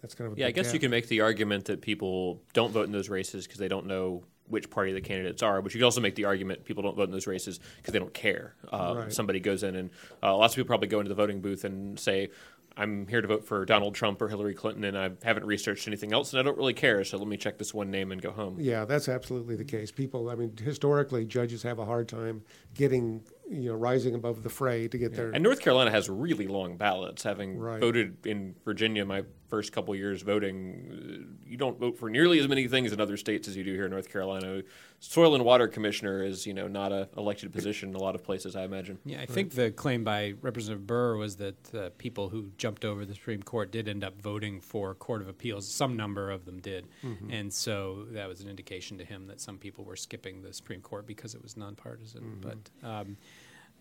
that's 0.00 0.14
kind 0.14 0.30
of 0.30 0.38
yeah. 0.38 0.48
I 0.48 0.50
guess 0.50 0.66
gap. 0.66 0.74
you 0.74 0.80
can 0.80 0.90
make 0.90 1.08
the 1.08 1.20
argument 1.20 1.66
that 1.66 1.80
people 1.80 2.42
don't 2.52 2.72
vote 2.72 2.86
in 2.86 2.92
those 2.92 3.08
races 3.08 3.46
because 3.46 3.60
they 3.60 3.68
don't 3.68 3.86
know 3.86 4.24
which 4.48 4.68
party 4.68 4.92
the 4.92 5.00
candidates 5.00 5.42
are. 5.42 5.62
But 5.62 5.72
you 5.74 5.78
can 5.78 5.84
also 5.84 6.00
make 6.00 6.16
the 6.16 6.24
argument 6.24 6.64
people 6.64 6.82
don't 6.82 6.96
vote 6.96 7.04
in 7.04 7.12
those 7.12 7.26
races 7.26 7.60
because 7.76 7.92
they 7.92 7.98
don't 7.98 8.12
care. 8.12 8.54
Uh, 8.70 8.94
right. 8.96 9.12
Somebody 9.12 9.40
goes 9.40 9.62
in, 9.62 9.76
and 9.76 9.90
uh, 10.22 10.36
lots 10.36 10.54
of 10.54 10.56
people 10.56 10.66
probably 10.66 10.88
go 10.88 10.98
into 10.98 11.08
the 11.08 11.14
voting 11.14 11.40
booth 11.40 11.64
and 11.64 11.98
say, 11.98 12.30
I'm 12.76 13.06
here 13.06 13.20
to 13.20 13.28
vote 13.28 13.44
for 13.44 13.64
Donald 13.64 13.94
Trump 13.94 14.20
or 14.22 14.28
Hillary 14.28 14.54
Clinton, 14.54 14.84
and 14.84 14.96
I 14.98 15.10
haven't 15.24 15.44
researched 15.44 15.86
anything 15.86 16.12
else, 16.12 16.32
and 16.32 16.40
I 16.40 16.42
don't 16.42 16.56
really 16.56 16.74
care. 16.74 17.04
So 17.04 17.18
let 17.18 17.28
me 17.28 17.36
check 17.36 17.58
this 17.58 17.74
one 17.74 17.90
name 17.90 18.12
and 18.12 18.20
go 18.20 18.30
home. 18.30 18.56
Yeah, 18.58 18.84
that's 18.84 19.08
absolutely 19.08 19.56
the 19.56 19.64
case. 19.64 19.90
People, 19.90 20.30
I 20.30 20.34
mean, 20.34 20.56
historically, 20.56 21.24
judges 21.24 21.62
have 21.62 21.78
a 21.78 21.84
hard 21.84 22.08
time 22.08 22.42
getting 22.74 23.22
you 23.50 23.70
know 23.70 23.74
rising 23.74 24.14
above 24.14 24.42
the 24.42 24.48
fray 24.48 24.88
to 24.88 24.98
get 24.98 25.12
yeah. 25.12 25.16
there. 25.16 25.30
And 25.30 25.42
North 25.42 25.60
Carolina 25.60 25.90
has 25.90 26.08
really 26.08 26.46
long 26.46 26.76
ballots. 26.76 27.22
Having 27.22 27.58
right. 27.58 27.80
voted 27.80 28.26
in 28.26 28.54
Virginia 28.64 29.04
my 29.04 29.24
first 29.48 29.72
couple 29.72 29.94
years 29.94 30.22
voting, 30.22 31.38
you 31.44 31.58
don't 31.58 31.78
vote 31.78 31.98
for 31.98 32.08
nearly 32.08 32.38
as 32.38 32.48
many 32.48 32.66
things 32.68 32.90
in 32.90 33.00
other 33.00 33.18
states 33.18 33.46
as 33.46 33.54
you 33.54 33.62
do 33.62 33.74
here 33.74 33.84
in 33.84 33.90
North 33.90 34.10
Carolina. 34.10 34.62
Soil 34.98 35.34
and 35.34 35.44
Water 35.44 35.68
Commissioner 35.68 36.24
is 36.24 36.46
you 36.46 36.54
know 36.54 36.68
not 36.68 36.92
a 36.92 37.08
elected 37.16 37.52
position 37.52 37.90
in 37.90 37.94
a 37.94 37.98
lot 37.98 38.14
of 38.14 38.24
places. 38.24 38.56
I 38.56 38.62
imagine. 38.62 38.98
Yeah, 39.04 39.18
I 39.18 39.20
right. 39.20 39.30
think 39.30 39.52
the 39.52 39.70
claim 39.70 40.04
by 40.04 40.34
Representative 40.40 40.86
Burr 40.86 41.16
was 41.16 41.36
that 41.36 41.74
uh, 41.74 41.90
people 41.98 42.28
who 42.30 42.50
jumped 42.56 42.84
over 42.84 43.04
the 43.04 43.14
Supreme 43.14 43.42
Court 43.42 43.70
did 43.70 43.88
end 43.88 44.04
up 44.04 44.20
voting 44.22 44.60
for 44.60 44.94
Court 44.94 45.20
of 45.20 45.28
Appeals. 45.28 45.68
Some 45.68 45.96
number 45.96 46.30
of 46.30 46.44
them 46.44 46.60
did, 46.60 46.86
mm-hmm. 47.04 47.30
and 47.30 47.52
so 47.52 48.06
that 48.12 48.28
was 48.28 48.40
an 48.40 48.48
indication 48.48 48.96
to 48.98 49.04
him 49.04 49.26
that 49.26 49.40
some 49.40 49.58
people 49.58 49.84
were 49.84 49.96
skipping 49.96 50.40
the 50.40 50.54
Supreme 50.54 50.80
Court 50.80 51.06
because 51.06 51.34
it 51.34 51.42
was 51.42 51.56
nonpartisan. 51.56 52.22
Mm-hmm. 52.22 52.40
But 52.40 52.88
um, 52.88 53.16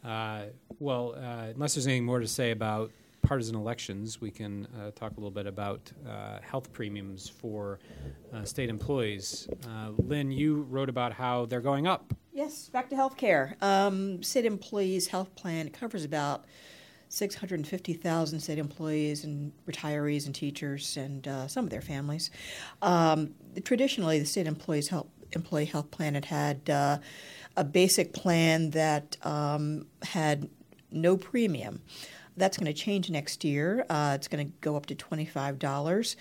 uh, 0.03 0.43
well, 0.79 1.13
uh, 1.15 1.51
unless 1.53 1.75
there's 1.75 1.87
anything 1.87 2.05
more 2.05 2.19
to 2.19 2.27
say 2.27 2.51
about 2.51 2.91
partisan 3.21 3.55
elections, 3.55 4.19
we 4.19 4.31
can 4.31 4.67
uh, 4.79 4.91
talk 4.91 5.11
a 5.11 5.15
little 5.15 5.31
bit 5.31 5.45
about 5.45 5.91
uh, 6.07 6.39
health 6.41 6.71
premiums 6.73 7.29
for 7.29 7.79
uh, 8.33 8.43
state 8.43 8.69
employees. 8.69 9.47
Uh, 9.67 9.91
Lynn, 9.97 10.31
you 10.31 10.63
wrote 10.63 10.89
about 10.89 11.13
how 11.13 11.45
they're 11.45 11.61
going 11.61 11.87
up. 11.87 12.13
Yes, 12.33 12.69
back 12.69 12.89
to 12.89 12.95
health 12.95 13.17
care. 13.17 13.57
Um, 13.61 14.23
state 14.23 14.45
employees' 14.45 15.07
health 15.07 15.35
plan 15.35 15.69
covers 15.69 16.03
about 16.03 16.45
650,000 17.09 18.39
state 18.39 18.57
employees 18.57 19.23
and 19.23 19.51
retirees 19.67 20.25
and 20.25 20.33
teachers 20.33 20.97
and 20.97 21.27
some 21.47 21.65
of 21.65 21.69
their 21.69 21.81
families. 21.81 22.31
Um, 22.81 23.35
traditionally, 23.63 24.17
the 24.17 24.25
state 24.25 24.47
employees 24.47 24.87
health, 24.87 25.07
employee 25.33 25.65
health 25.65 25.91
plan 25.91 26.15
had 26.15 26.25
had 26.25 27.01
a 27.57 27.63
basic 27.63 28.13
plan 28.13 28.71
that 28.71 29.17
um, 29.23 29.85
had 30.03 30.49
no 30.91 31.17
premium. 31.17 31.81
That's 32.37 32.57
going 32.57 32.73
to 32.73 32.79
change 32.79 33.09
next 33.09 33.43
year. 33.43 33.85
Uh, 33.89 34.13
it's 34.15 34.27
going 34.27 34.47
to 34.47 34.53
go 34.61 34.75
up 34.75 34.85
to 34.87 34.95
$25 34.95 36.15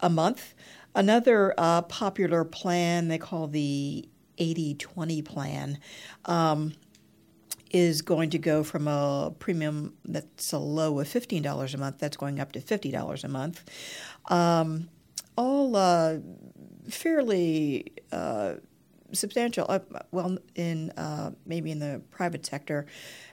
a 0.00 0.10
month. 0.10 0.54
Another 0.94 1.54
uh, 1.58 1.82
popular 1.82 2.44
plan 2.44 3.08
they 3.08 3.18
call 3.18 3.46
the 3.46 4.08
80 4.38 4.74
20 4.74 5.22
plan. 5.22 5.78
Um, 6.24 6.72
is 7.70 8.02
going 8.02 8.30
to 8.30 8.38
go 8.38 8.64
from 8.64 8.88
a 8.88 9.32
premium 9.38 9.94
that's 10.04 10.52
a 10.52 10.58
low 10.58 10.98
of 10.98 11.06
$15 11.06 11.74
a 11.74 11.78
month, 11.78 11.98
that's 11.98 12.16
going 12.16 12.40
up 12.40 12.52
to 12.52 12.60
$50 12.60 13.24
a 13.24 13.28
month. 13.28 13.62
Um, 14.26 14.88
all 15.36 15.76
uh, 15.76 16.18
fairly 16.88 17.92
uh, 18.10 18.54
substantial, 19.12 19.66
uh, 19.68 19.80
well, 20.10 20.38
in 20.54 20.90
uh, 20.90 21.32
maybe 21.46 21.70
in 21.70 21.78
the 21.78 22.02
private 22.10 22.44
sector, 22.44 22.86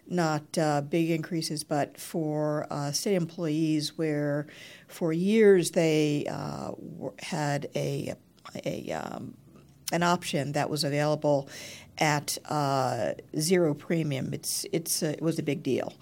not 0.08 0.58
uh, 0.58 0.82
big 0.82 1.10
increases, 1.10 1.64
but 1.64 2.00
for 2.00 2.68
uh, 2.70 2.92
state 2.92 3.16
employees, 3.16 3.98
where 3.98 4.48
for 4.88 5.14
years 5.14 5.72
they 5.72 6.26
uh, 6.30 6.72
had 7.20 7.70
a 7.76 8.14
a 8.66 8.92
um, 8.92 9.36
an 9.92 10.04
option 10.04 10.54
that 10.54 10.70
was 10.70 10.84
available 10.84 11.50
at 11.98 12.38
uh, 12.46 13.14
zero 13.40 13.74
premium. 13.74 14.34
It's 14.34 14.66
it's 14.72 15.04
it 15.04 15.22
was 15.22 15.40
a 15.40 15.44
big 15.44 15.64
deal, 15.64 15.94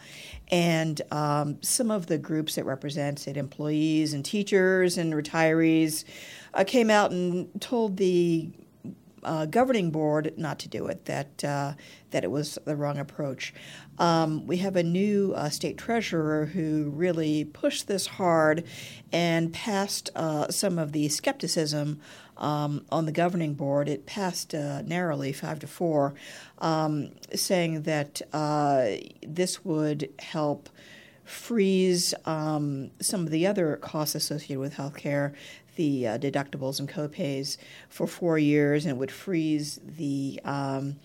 and 0.49 1.01
um, 1.11 1.61
some 1.61 1.91
of 1.91 2.07
the 2.07 2.17
groups 2.17 2.55
that 2.55 2.65
represented 2.65 3.37
employees 3.37 4.13
and 4.13 4.23
teachers 4.23 4.97
and 4.97 5.13
retirees 5.13 6.03
came 6.67 6.89
out 6.89 7.11
and 7.11 7.49
told 7.59 7.97
the 7.97 8.49
uh, 9.25 9.45
governing 9.45 9.91
board 9.91 10.33
not 10.37 10.59
to 10.59 10.69
do 10.69 10.87
it. 10.87 11.05
That 11.05 11.43
uh, 11.43 11.73
that 12.11 12.23
it 12.23 12.31
was 12.31 12.57
the 12.63 12.75
wrong 12.75 12.97
approach. 12.97 13.53
Um, 13.97 14.47
we 14.47 14.57
have 14.57 14.75
a 14.75 14.83
new 14.83 15.33
uh, 15.35 15.49
state 15.49 15.77
treasurer 15.77 16.45
who 16.45 16.91
really 16.91 17.43
pushed 17.43 17.87
this 17.87 18.07
hard 18.07 18.63
and 19.11 19.51
passed 19.51 20.09
uh, 20.15 20.49
some 20.49 20.79
of 20.79 20.91
the 20.91 21.09
skepticism 21.09 21.99
um, 22.37 22.85
on 22.91 23.05
the 23.05 23.11
governing 23.11 23.53
board. 23.53 23.89
It 23.89 24.05
passed 24.05 24.53
uh, 24.53 24.81
narrowly, 24.83 25.33
five 25.33 25.59
to 25.59 25.67
four, 25.67 26.13
um, 26.59 27.11
saying 27.33 27.83
that 27.83 28.21
uh, 28.33 28.87
this 29.25 29.65
would 29.65 30.09
help 30.19 30.69
freeze 31.25 32.13
um, 32.25 32.91
some 33.01 33.21
of 33.21 33.31
the 33.31 33.47
other 33.47 33.77
costs 33.77 34.15
associated 34.15 34.59
with 34.59 34.75
healthcare 34.75 35.33
the 35.75 36.07
uh, 36.07 36.17
deductibles 36.17 36.79
and 36.79 36.89
copays 36.89 37.57
for 37.89 38.07
four 38.07 38.37
years, 38.37 38.85
and 38.85 38.97
would 38.99 39.11
freeze 39.11 39.79
the 39.83 40.39
um, 40.43 40.97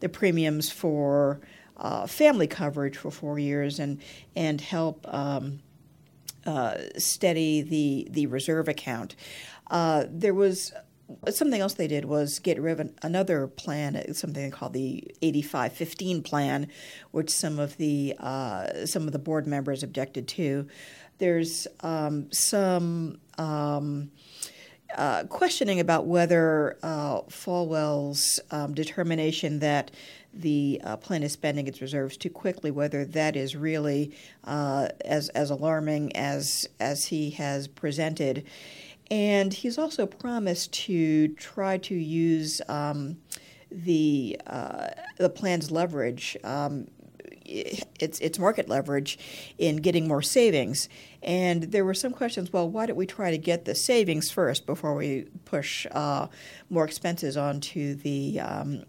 the 0.00 0.08
premiums 0.08 0.70
for 0.70 1.40
uh, 1.76 2.06
family 2.06 2.46
coverage 2.46 2.96
for 2.96 3.10
four 3.10 3.38
years, 3.38 3.78
and 3.78 4.00
and 4.36 4.60
help 4.60 5.06
um, 5.12 5.60
uh, 6.46 6.76
steady 6.96 7.62
the 7.62 8.08
the 8.10 8.26
reserve 8.26 8.68
account. 8.68 9.14
Uh, 9.70 10.04
there 10.08 10.34
was 10.34 10.72
something 11.30 11.60
else 11.60 11.74
they 11.74 11.88
did 11.88 12.04
was 12.04 12.38
get 12.38 12.60
rid 12.60 12.80
of 12.80 12.90
another 13.02 13.46
plan, 13.46 14.12
something 14.14 14.50
called 14.50 14.72
the 14.72 15.04
8515 15.22 16.22
plan, 16.22 16.68
which 17.10 17.30
some 17.30 17.58
of 17.58 17.76
the 17.76 18.14
uh, 18.18 18.86
some 18.86 19.06
of 19.06 19.12
the 19.12 19.18
board 19.18 19.46
members 19.46 19.82
objected 19.82 20.28
to. 20.28 20.66
There's 21.18 21.66
um, 21.80 22.30
some 22.30 23.18
um, 23.38 24.10
uh, 24.96 25.24
questioning 25.24 25.80
about 25.80 26.06
whether 26.06 26.76
uh, 26.82 27.20
Folwell's 27.28 28.40
um, 28.50 28.74
determination 28.74 29.58
that 29.58 29.90
the 30.32 30.80
uh, 30.84 30.96
plan 30.96 31.22
is 31.22 31.32
spending 31.32 31.66
its 31.66 31.80
reserves 31.80 32.16
too 32.16 32.30
quickly, 32.30 32.70
whether 32.70 33.04
that 33.04 33.36
is 33.36 33.56
really 33.56 34.14
uh, 34.44 34.88
as 35.04 35.28
as 35.30 35.50
alarming 35.50 36.14
as 36.16 36.68
as 36.80 37.06
he 37.06 37.30
has 37.30 37.68
presented, 37.68 38.44
and 39.10 39.52
he's 39.52 39.78
also 39.78 40.06
promised 40.06 40.72
to 40.72 41.28
try 41.28 41.78
to 41.78 41.94
use 41.94 42.60
um, 42.68 43.18
the 43.70 44.40
uh, 44.46 44.88
the 45.16 45.30
plan's 45.30 45.70
leverage. 45.70 46.36
Um, 46.44 46.88
its 47.48 48.18
its 48.20 48.38
market 48.38 48.68
leverage 48.68 49.18
in 49.58 49.76
getting 49.76 50.06
more 50.06 50.22
savings. 50.22 50.88
And 51.20 51.64
there 51.64 51.84
were 51.84 51.94
some 51.94 52.12
questions. 52.12 52.52
Well, 52.52 52.70
why 52.70 52.86
don't 52.86 52.96
we 52.96 53.06
try 53.06 53.32
to 53.32 53.38
get 53.38 53.64
the 53.64 53.74
savings 53.74 54.30
first 54.30 54.66
before 54.66 54.94
we 54.94 55.26
push 55.46 55.84
uh, 55.90 56.28
more 56.70 56.84
expenses 56.84 57.36
onto 57.36 57.96
the 57.96 58.40
um, 58.40 58.84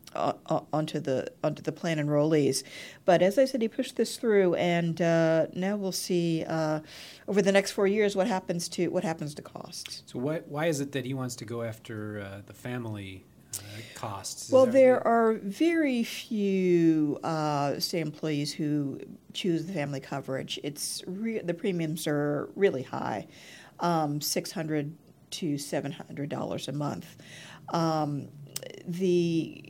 onto 0.71 0.99
the 0.99 1.31
onto 1.43 1.63
the 1.63 1.71
plan 1.71 1.97
enrollees? 1.97 2.63
But 3.05 3.21
as 3.21 3.39
I 3.39 3.45
said, 3.45 3.61
he 3.61 3.67
pushed 3.67 3.95
this 3.95 4.17
through, 4.17 4.53
and 4.55 5.01
uh, 5.01 5.47
now 5.53 5.75
we'll 5.75 5.91
see 5.91 6.43
uh, 6.47 6.81
over 7.27 7.41
the 7.41 7.51
next 7.51 7.71
four 7.71 7.87
years 7.87 8.15
what 8.15 8.27
happens 8.27 8.69
to 8.69 8.89
what 8.89 9.03
happens 9.03 9.33
to 9.35 9.41
costs. 9.41 10.03
So 10.05 10.19
why 10.19 10.41
why 10.47 10.67
is 10.67 10.81
it 10.81 10.91
that 10.91 11.05
he 11.05 11.15
wants 11.15 11.35
to 11.37 11.45
go 11.45 11.63
after 11.63 12.21
uh, 12.21 12.41
the 12.45 12.53
family? 12.53 13.25
Costs? 13.95 14.51
Well, 14.51 14.65
there 14.65 15.05
are 15.05 15.33
very 15.33 16.03
few 16.03 17.19
uh, 17.23 17.79
state 17.79 18.01
employees 18.01 18.53
who 18.53 18.99
choose 19.33 19.65
the 19.65 19.73
family 19.73 19.99
coverage. 19.99 20.59
It's 20.63 21.03
re- 21.07 21.39
the 21.39 21.53
premiums 21.53 22.07
are 22.07 22.49
really 22.55 22.83
high, 22.83 23.27
um, 23.79 24.21
six 24.21 24.51
hundred 24.51 24.95
to 25.31 25.57
seven 25.57 25.91
hundred 25.91 26.29
dollars 26.29 26.67
a 26.67 26.71
month. 26.71 27.17
Um, 27.69 28.29
the 28.85 29.63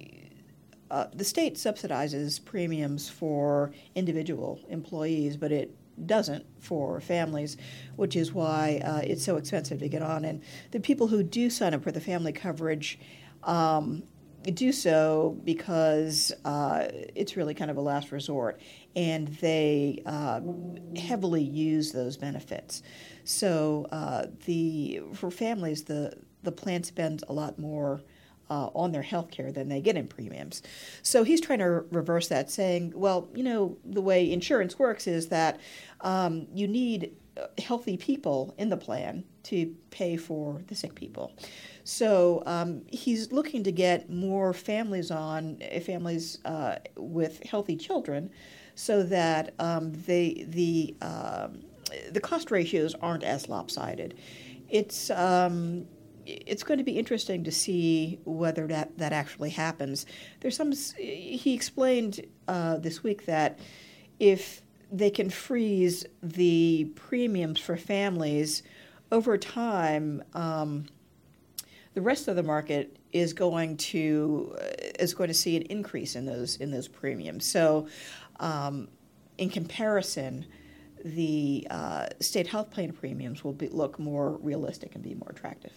uh, 0.91 1.07
the 1.13 1.23
state 1.23 1.55
subsidizes 1.55 2.43
premiums 2.43 3.09
for 3.09 3.71
individual 3.95 4.59
employees, 4.69 5.37
but 5.37 5.51
it 5.51 5.75
doesn't 6.05 6.45
for 6.59 7.01
families, 7.01 7.57
which 7.95 8.15
is 8.15 8.33
why 8.33 8.81
uh, 8.85 9.01
it's 9.03 9.23
so 9.23 9.35
expensive 9.35 9.79
to 9.79 9.89
get 9.89 10.01
on. 10.01 10.25
And 10.25 10.41
the 10.71 10.79
people 10.79 11.07
who 11.07 11.23
do 11.23 11.49
sign 11.49 11.73
up 11.73 11.83
for 11.83 11.91
the 11.91 12.01
family 12.01 12.31
coverage 12.31 12.99
um, 13.43 14.03
do 14.43 14.71
so 14.71 15.37
because 15.43 16.31
uh, 16.45 16.87
it's 17.15 17.35
really 17.35 17.53
kind 17.53 17.69
of 17.69 17.77
a 17.77 17.81
last 17.81 18.11
resort, 18.11 18.61
and 18.95 19.27
they 19.27 20.01
uh, 20.05 20.41
heavily 20.95 21.43
use 21.43 21.91
those 21.91 22.17
benefits. 22.17 22.81
So 23.23 23.87
uh, 23.91 24.27
the 24.45 25.01
for 25.13 25.29
families, 25.31 25.83
the 25.83 26.13
the 26.43 26.51
plan 26.51 26.83
spends 26.83 27.23
a 27.27 27.33
lot 27.33 27.59
more. 27.59 28.01
Uh, 28.51 28.71
on 28.73 28.91
their 28.91 29.03
health 29.03 29.29
care 29.29 29.51
than 29.51 29.69
they 29.69 29.79
get 29.79 29.95
in 29.95 30.07
premiums. 30.07 30.63
So 31.03 31.23
he's 31.23 31.39
trying 31.39 31.59
to 31.59 31.85
reverse 31.91 32.29
that, 32.29 32.49
saying, 32.49 32.93
well, 32.95 33.29
you 33.35 33.43
know, 33.43 33.77
the 33.85 34.01
way 34.01 34.31
insurance 34.31 34.79
works 34.79 35.05
is 35.05 35.27
that 35.27 35.59
um, 36.01 36.47
you 36.51 36.67
need 36.67 37.15
uh, 37.37 37.45
healthy 37.61 37.95
people 37.95 38.55
in 38.57 38.69
the 38.69 38.77
plan 38.77 39.23
to 39.43 39.75
pay 39.91 40.17
for 40.17 40.63
the 40.65 40.73
sick 40.73 40.95
people. 40.95 41.31
So 41.89 42.43
um, 42.45 42.83
he's 42.87 43.31
looking 43.31 43.63
to 43.63 43.71
get 43.71 44.11
more 44.11 44.53
families 44.53 45.09
on, 45.09 45.57
eh, 45.59 45.79
families 45.79 46.37
uh, 46.45 46.75
with 46.95 47.43
healthy 47.43 47.75
children, 47.75 48.29
so 48.75 49.01
that 49.01 49.55
um, 49.57 49.93
they, 50.05 50.45
the, 50.47 50.95
um, 51.01 51.63
the 52.11 52.21
cost 52.21 52.51
ratios 52.51 52.93
aren't 53.01 53.23
as 53.23 53.49
lopsided. 53.49 54.13
It's, 54.69 55.09
um, 55.09 55.87
it's 56.27 56.61
going 56.61 56.77
to 56.77 56.83
be 56.83 56.91
interesting 56.91 57.43
to 57.45 57.51
see 57.51 58.19
whether 58.23 58.67
that, 58.67 58.95
that 58.99 59.11
actually 59.11 59.49
happens. 59.49 60.05
There's 60.41 60.55
some, 60.55 60.71
he 60.95 61.55
explained 61.55 62.23
uh, 62.47 62.77
this 62.77 63.01
week 63.01 63.25
that 63.25 63.57
if 64.19 64.61
they 64.91 65.09
can 65.09 65.31
freeze 65.31 66.05
the 66.21 66.91
premiums 66.93 67.59
for 67.59 67.75
families 67.77 68.61
over 69.11 69.39
time, 69.39 70.23
um, 70.35 70.85
the 71.99 72.05
rest 72.05 72.29
of 72.29 72.37
the 72.37 72.43
market 72.43 72.95
is 73.11 73.33
going 73.33 73.75
to 73.75 74.55
uh, 74.57 74.63
is 74.99 75.13
going 75.13 75.27
to 75.27 75.33
see 75.33 75.57
an 75.57 75.63
increase 75.63 76.15
in 76.15 76.25
those 76.25 76.55
in 76.55 76.71
those 76.71 76.87
premiums. 76.87 77.45
So, 77.45 77.89
um, 78.39 78.87
in 79.37 79.49
comparison, 79.49 80.45
the 81.03 81.67
uh, 81.69 82.07
state 82.21 82.47
health 82.47 82.71
plan 82.71 82.93
premiums 82.93 83.43
will 83.43 83.51
be, 83.51 83.67
look 83.67 83.99
more 83.99 84.37
realistic 84.37 84.95
and 84.95 85.03
be 85.03 85.13
more 85.13 85.27
attractive. 85.29 85.73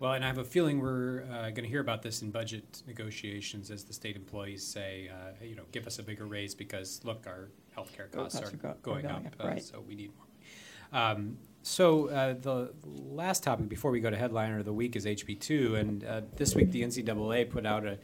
Well, 0.00 0.12
and 0.14 0.24
I 0.24 0.26
have 0.26 0.38
a 0.38 0.44
feeling 0.44 0.80
we're 0.80 1.22
uh, 1.30 1.50
going 1.50 1.62
to 1.62 1.68
hear 1.68 1.80
about 1.80 2.02
this 2.02 2.20
in 2.22 2.32
budget 2.32 2.82
negotiations 2.88 3.70
as 3.70 3.84
the 3.84 3.92
state 3.92 4.16
employees 4.16 4.66
say, 4.66 5.08
uh, 5.08 5.42
you 5.42 5.54
know, 5.54 5.62
give 5.70 5.86
us 5.86 6.00
a 6.00 6.02
bigger 6.02 6.26
raise 6.26 6.52
because 6.54 7.00
look, 7.04 7.28
our 7.28 7.48
healthcare 7.78 8.10
costs, 8.10 8.40
costs 8.40 8.52
are, 8.52 8.56
go- 8.56 8.74
going, 8.82 9.02
going, 9.02 9.26
up, 9.26 9.26
up 9.38 9.46
right. 9.46 9.62
so 9.62 9.80
we 9.80 9.94
need 9.94 10.10
more. 10.16 11.00
Um, 11.00 11.38
so 11.66 12.08
uh, 12.10 12.34
the 12.40 12.72
last 12.84 13.42
topic 13.42 13.68
before 13.68 13.90
we 13.90 13.98
go 13.98 14.08
to 14.08 14.16
headliner 14.16 14.60
of 14.60 14.64
the 14.64 14.72
week 14.72 14.94
is 14.94 15.04
HB2, 15.04 15.80
and 15.80 16.04
uh, 16.04 16.20
this 16.36 16.54
week 16.54 16.70
the 16.70 16.82
NCAA 16.82 17.50
put 17.50 17.66
out 17.66 17.84
a 17.84 17.98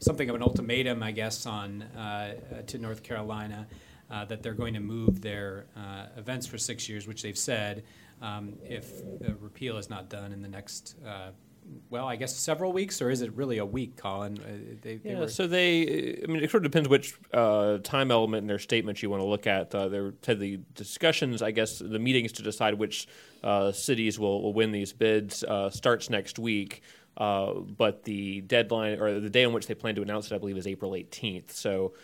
something 0.00 0.28
of 0.28 0.36
an 0.36 0.42
ultimatum, 0.42 1.02
I 1.02 1.12
guess, 1.12 1.46
on 1.46 1.80
uh, 1.82 2.34
to 2.66 2.76
North 2.76 3.02
Carolina 3.02 3.66
uh, 4.10 4.26
that 4.26 4.42
they're 4.42 4.52
going 4.52 4.74
to 4.74 4.80
move 4.80 5.22
their 5.22 5.64
uh, 5.74 6.08
events 6.18 6.46
for 6.46 6.58
six 6.58 6.90
years, 6.90 7.08
which 7.08 7.22
they've 7.22 7.38
said 7.38 7.84
um, 8.20 8.52
if 8.62 9.00
the 9.18 9.34
repeal 9.40 9.78
is 9.78 9.88
not 9.88 10.10
done 10.10 10.30
in 10.30 10.42
the 10.42 10.48
next 10.48 10.96
uh, 11.06 11.30
well, 11.88 12.06
I 12.06 12.16
guess 12.16 12.36
several 12.36 12.72
weeks, 12.72 13.00
or 13.00 13.10
is 13.10 13.22
it 13.22 13.32
really 13.34 13.58
a 13.58 13.64
week, 13.64 13.96
Colin? 13.96 14.38
Uh, 14.38 14.76
they, 14.82 14.96
they 14.96 15.10
yeah, 15.10 15.20
were... 15.20 15.28
so 15.28 15.46
they, 15.46 16.20
I 16.22 16.26
mean, 16.26 16.42
it 16.42 16.50
sort 16.50 16.64
of 16.64 16.70
depends 16.70 16.88
which 16.88 17.14
uh, 17.32 17.78
time 17.78 18.10
element 18.10 18.42
in 18.42 18.46
their 18.46 18.58
statement 18.58 19.02
you 19.02 19.10
want 19.10 19.22
to 19.22 19.28
look 19.28 19.46
at. 19.46 19.74
Uh, 19.74 19.88
there 19.88 20.10
to 20.22 20.34
the 20.34 20.60
discussions, 20.74 21.42
I 21.42 21.52
guess, 21.52 21.78
the 21.78 21.98
meetings 21.98 22.32
to 22.32 22.42
decide 22.42 22.74
which 22.74 23.06
uh, 23.44 23.72
cities 23.72 24.18
will, 24.18 24.42
will 24.42 24.52
win 24.52 24.72
these 24.72 24.92
bids 24.92 25.44
uh, 25.44 25.70
starts 25.70 26.10
next 26.10 26.38
week. 26.38 26.82
Uh, 27.16 27.54
but 27.54 28.04
the 28.04 28.42
deadline 28.42 29.00
or 29.00 29.20
the 29.20 29.30
day 29.30 29.44
on 29.44 29.52
which 29.52 29.66
they 29.66 29.74
plan 29.74 29.94
to 29.94 30.02
announce 30.02 30.30
it, 30.30 30.34
I 30.34 30.38
believe, 30.38 30.56
is 30.56 30.66
April 30.66 30.92
18th. 30.92 31.52
So 31.52 31.94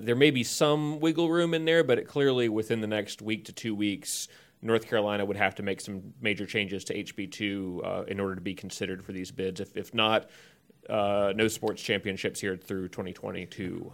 there 0.00 0.14
may 0.14 0.30
be 0.30 0.44
some 0.44 1.00
wiggle 1.00 1.30
room 1.30 1.54
in 1.54 1.64
there, 1.64 1.82
but 1.82 1.98
it 1.98 2.06
clearly 2.06 2.48
within 2.48 2.80
the 2.80 2.86
next 2.86 3.20
week 3.20 3.46
to 3.46 3.52
two 3.52 3.74
weeks, 3.74 4.28
North 4.60 4.88
Carolina 4.88 5.24
would 5.24 5.36
have 5.36 5.54
to 5.56 5.62
make 5.62 5.80
some 5.80 6.14
major 6.20 6.46
changes 6.46 6.84
to 6.84 7.04
HB2 7.04 7.84
uh, 7.84 8.02
in 8.04 8.18
order 8.18 8.34
to 8.34 8.40
be 8.40 8.54
considered 8.54 9.04
for 9.04 9.12
these 9.12 9.30
bids. 9.30 9.60
If, 9.60 9.76
if 9.76 9.94
not, 9.94 10.28
uh, 10.88 11.32
no 11.36 11.48
sports 11.48 11.82
championships 11.82 12.40
here 12.40 12.56
through 12.56 12.88
2022. 12.88 13.92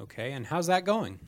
Okay, 0.00 0.32
and 0.32 0.46
how's 0.46 0.66
that 0.66 0.84
going? 0.84 1.20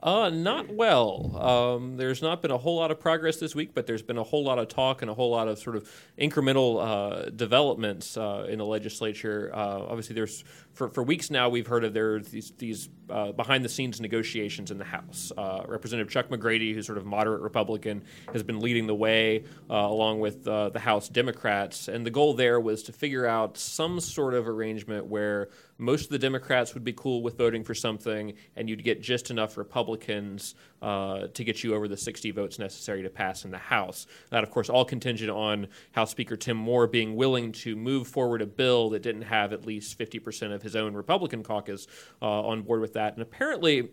Uh, 0.00 0.30
not 0.30 0.72
well. 0.72 1.36
Um, 1.36 1.96
there's 1.96 2.22
not 2.22 2.40
been 2.40 2.52
a 2.52 2.56
whole 2.56 2.76
lot 2.76 2.92
of 2.92 3.00
progress 3.00 3.38
this 3.38 3.54
week, 3.54 3.70
but 3.74 3.86
there's 3.88 4.02
been 4.02 4.16
a 4.16 4.22
whole 4.22 4.44
lot 4.44 4.58
of 4.60 4.68
talk 4.68 5.02
and 5.02 5.10
a 5.10 5.14
whole 5.14 5.30
lot 5.30 5.48
of 5.48 5.58
sort 5.58 5.74
of 5.74 5.90
incremental 6.16 6.80
uh, 6.80 7.30
developments 7.30 8.16
uh, 8.16 8.46
in 8.48 8.58
the 8.58 8.64
legislature. 8.64 9.50
Uh, 9.52 9.80
obviously, 9.80 10.14
there's 10.14 10.44
for, 10.72 10.88
for 10.88 11.02
weeks 11.02 11.30
now 11.30 11.48
we've 11.48 11.66
heard 11.66 11.82
of 11.82 11.94
there 11.94 12.20
these, 12.20 12.52
these 12.58 12.88
uh, 13.10 13.32
behind 13.32 13.64
the 13.64 13.68
scenes 13.68 14.00
negotiations 14.00 14.70
in 14.70 14.78
the 14.78 14.84
House. 14.84 15.32
Uh, 15.36 15.64
Representative 15.66 16.12
Chuck 16.12 16.28
McGrady, 16.28 16.72
who's 16.74 16.86
sort 16.86 16.98
of 16.98 17.04
moderate 17.04 17.40
Republican, 17.40 18.04
has 18.32 18.44
been 18.44 18.60
leading 18.60 18.86
the 18.86 18.94
way 18.94 19.44
along 19.68 20.20
with 20.20 20.44
the 20.44 20.78
House 20.78 21.08
Democrats, 21.08 21.88
and 21.88 22.06
the 22.06 22.10
goal 22.10 22.34
there 22.34 22.60
was 22.60 22.84
to 22.84 22.92
figure 22.92 23.26
out 23.26 23.58
some 23.58 23.98
sort 23.98 24.34
of 24.34 24.46
arrangement 24.46 25.06
where 25.06 25.48
most 25.78 26.04
of 26.04 26.10
the 26.10 26.18
Democrats 26.18 26.74
would 26.74 26.84
be 26.84 26.92
cool 26.92 27.22
with 27.22 27.38
voting 27.38 27.64
for 27.64 27.74
something, 27.74 28.34
and 28.56 28.68
you'd 28.68 28.84
get 28.84 29.00
just 29.00 29.30
enough 29.30 29.56
Republicans 29.56 30.54
uh, 30.82 31.28
to 31.28 31.44
get 31.44 31.62
you 31.62 31.74
over 31.74 31.88
the 31.88 31.96
60 31.96 32.30
votes 32.32 32.58
necessary 32.58 33.02
to 33.02 33.08
pass 33.08 33.44
in 33.44 33.50
the 33.50 33.58
House. 33.58 34.06
That, 34.30 34.42
of 34.42 34.50
course, 34.50 34.68
all 34.68 34.84
contingent 34.84 35.30
on 35.30 35.68
House 35.92 36.10
Speaker 36.10 36.36
Tim 36.36 36.56
Moore 36.56 36.86
being 36.86 37.16
willing 37.16 37.52
to 37.52 37.76
move 37.76 38.08
forward 38.08 38.42
a 38.42 38.46
bill 38.46 38.90
that 38.90 39.02
didn't 39.02 39.22
have 39.22 39.52
at 39.52 39.64
least 39.64 39.98
50% 39.98 40.52
of 40.52 40.62
his 40.62 40.76
own 40.76 40.94
Republican 40.94 41.42
caucus 41.42 41.86
uh, 42.20 42.26
on 42.26 42.62
board 42.62 42.80
with 42.80 42.94
that. 42.94 43.14
And 43.14 43.22
apparently, 43.22 43.88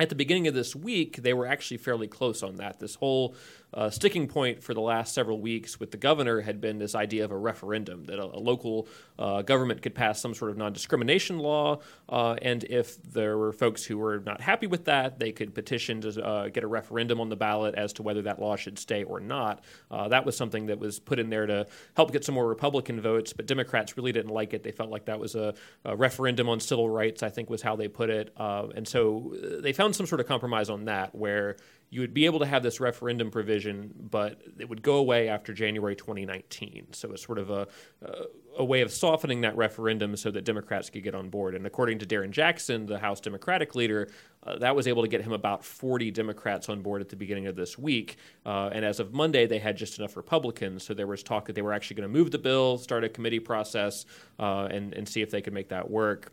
at 0.00 0.08
the 0.08 0.14
beginning 0.14 0.48
of 0.48 0.54
this 0.54 0.74
week, 0.74 1.18
they 1.18 1.34
were 1.34 1.46
actually 1.46 1.76
fairly 1.76 2.08
close 2.08 2.42
on 2.42 2.56
that. 2.56 2.80
This 2.80 2.94
whole 2.94 3.34
uh, 3.72 3.90
sticking 3.90 4.26
point 4.26 4.62
for 4.62 4.74
the 4.74 4.80
last 4.80 5.14
several 5.14 5.40
weeks 5.40 5.78
with 5.78 5.90
the 5.90 5.96
governor 5.96 6.40
had 6.40 6.60
been 6.60 6.78
this 6.78 6.94
idea 6.94 7.24
of 7.24 7.30
a 7.30 7.36
referendum 7.36 8.04
that 8.06 8.18
a, 8.18 8.24
a 8.24 8.40
local 8.40 8.88
uh, 9.18 9.42
government 9.42 9.82
could 9.82 9.94
pass 9.94 10.20
some 10.20 10.34
sort 10.34 10.50
of 10.50 10.56
non 10.56 10.72
discrimination 10.72 11.38
law. 11.38 11.78
Uh, 12.08 12.34
and 12.42 12.64
if 12.64 13.00
there 13.02 13.38
were 13.38 13.52
folks 13.52 13.84
who 13.84 13.98
were 13.98 14.20
not 14.20 14.40
happy 14.40 14.66
with 14.66 14.86
that, 14.86 15.18
they 15.18 15.30
could 15.30 15.54
petition 15.54 16.00
to 16.00 16.24
uh, 16.24 16.48
get 16.48 16.64
a 16.64 16.66
referendum 16.66 17.20
on 17.20 17.28
the 17.28 17.36
ballot 17.36 17.74
as 17.74 17.92
to 17.92 18.02
whether 18.02 18.22
that 18.22 18.40
law 18.40 18.56
should 18.56 18.78
stay 18.78 19.04
or 19.04 19.20
not. 19.20 19.62
Uh, 19.90 20.08
that 20.08 20.24
was 20.24 20.36
something 20.36 20.66
that 20.66 20.78
was 20.78 20.98
put 20.98 21.18
in 21.18 21.30
there 21.30 21.46
to 21.46 21.66
help 21.94 22.10
get 22.10 22.24
some 22.24 22.34
more 22.34 22.48
Republican 22.48 23.00
votes, 23.00 23.32
but 23.32 23.46
Democrats 23.46 23.96
really 23.96 24.12
didn't 24.12 24.32
like 24.32 24.54
it. 24.54 24.62
They 24.62 24.72
felt 24.72 24.90
like 24.90 25.04
that 25.04 25.20
was 25.20 25.34
a, 25.34 25.54
a 25.84 25.94
referendum 25.94 26.48
on 26.48 26.58
civil 26.58 26.88
rights, 26.88 27.22
I 27.22 27.28
think 27.28 27.50
was 27.50 27.62
how 27.62 27.76
they 27.76 27.88
put 27.88 28.10
it. 28.10 28.32
Uh, 28.36 28.68
and 28.74 28.88
so 28.88 29.34
they 29.62 29.72
found 29.90 29.96
some 29.96 30.06
sort 30.06 30.20
of 30.20 30.28
compromise 30.28 30.70
on 30.70 30.84
that 30.84 31.14
where 31.14 31.56
you 31.92 32.00
would 32.00 32.14
be 32.14 32.24
able 32.26 32.38
to 32.38 32.46
have 32.46 32.62
this 32.62 32.78
referendum 32.78 33.32
provision, 33.32 33.92
but 33.98 34.40
it 34.60 34.68
would 34.68 34.80
go 34.80 34.96
away 34.96 35.28
after 35.28 35.52
January 35.52 35.96
2019. 35.96 36.92
So 36.92 37.10
it's 37.10 37.26
sort 37.26 37.38
of 37.38 37.50
a, 37.50 37.66
a 38.56 38.64
way 38.64 38.82
of 38.82 38.92
softening 38.92 39.40
that 39.40 39.56
referendum 39.56 40.16
so 40.16 40.30
that 40.30 40.44
Democrats 40.44 40.88
could 40.88 41.02
get 41.02 41.16
on 41.16 41.28
board. 41.30 41.56
And 41.56 41.66
according 41.66 41.98
to 41.98 42.06
Darren 42.06 42.30
Jackson, 42.30 42.86
the 42.86 43.00
House 43.00 43.20
Democratic 43.20 43.74
leader, 43.74 44.08
uh, 44.46 44.58
that 44.58 44.76
was 44.76 44.86
able 44.86 45.02
to 45.02 45.08
get 45.08 45.22
him 45.22 45.32
about 45.32 45.64
40 45.64 46.12
Democrats 46.12 46.68
on 46.68 46.80
board 46.80 47.00
at 47.00 47.08
the 47.08 47.16
beginning 47.16 47.48
of 47.48 47.56
this 47.56 47.76
week. 47.76 48.18
Uh, 48.46 48.70
and 48.72 48.84
as 48.84 49.00
of 49.00 49.12
Monday, 49.12 49.48
they 49.48 49.58
had 49.58 49.76
just 49.76 49.98
enough 49.98 50.16
Republicans. 50.16 50.84
So 50.84 50.94
there 50.94 51.08
was 51.08 51.24
talk 51.24 51.46
that 51.46 51.56
they 51.56 51.62
were 51.62 51.72
actually 51.72 51.96
going 51.96 52.08
to 52.08 52.16
move 52.16 52.30
the 52.30 52.38
bill, 52.38 52.78
start 52.78 53.02
a 53.02 53.08
committee 53.08 53.40
process, 53.40 54.06
uh, 54.38 54.68
and, 54.70 54.94
and 54.94 55.08
see 55.08 55.22
if 55.22 55.32
they 55.32 55.42
could 55.42 55.54
make 55.54 55.70
that 55.70 55.90
work. 55.90 56.32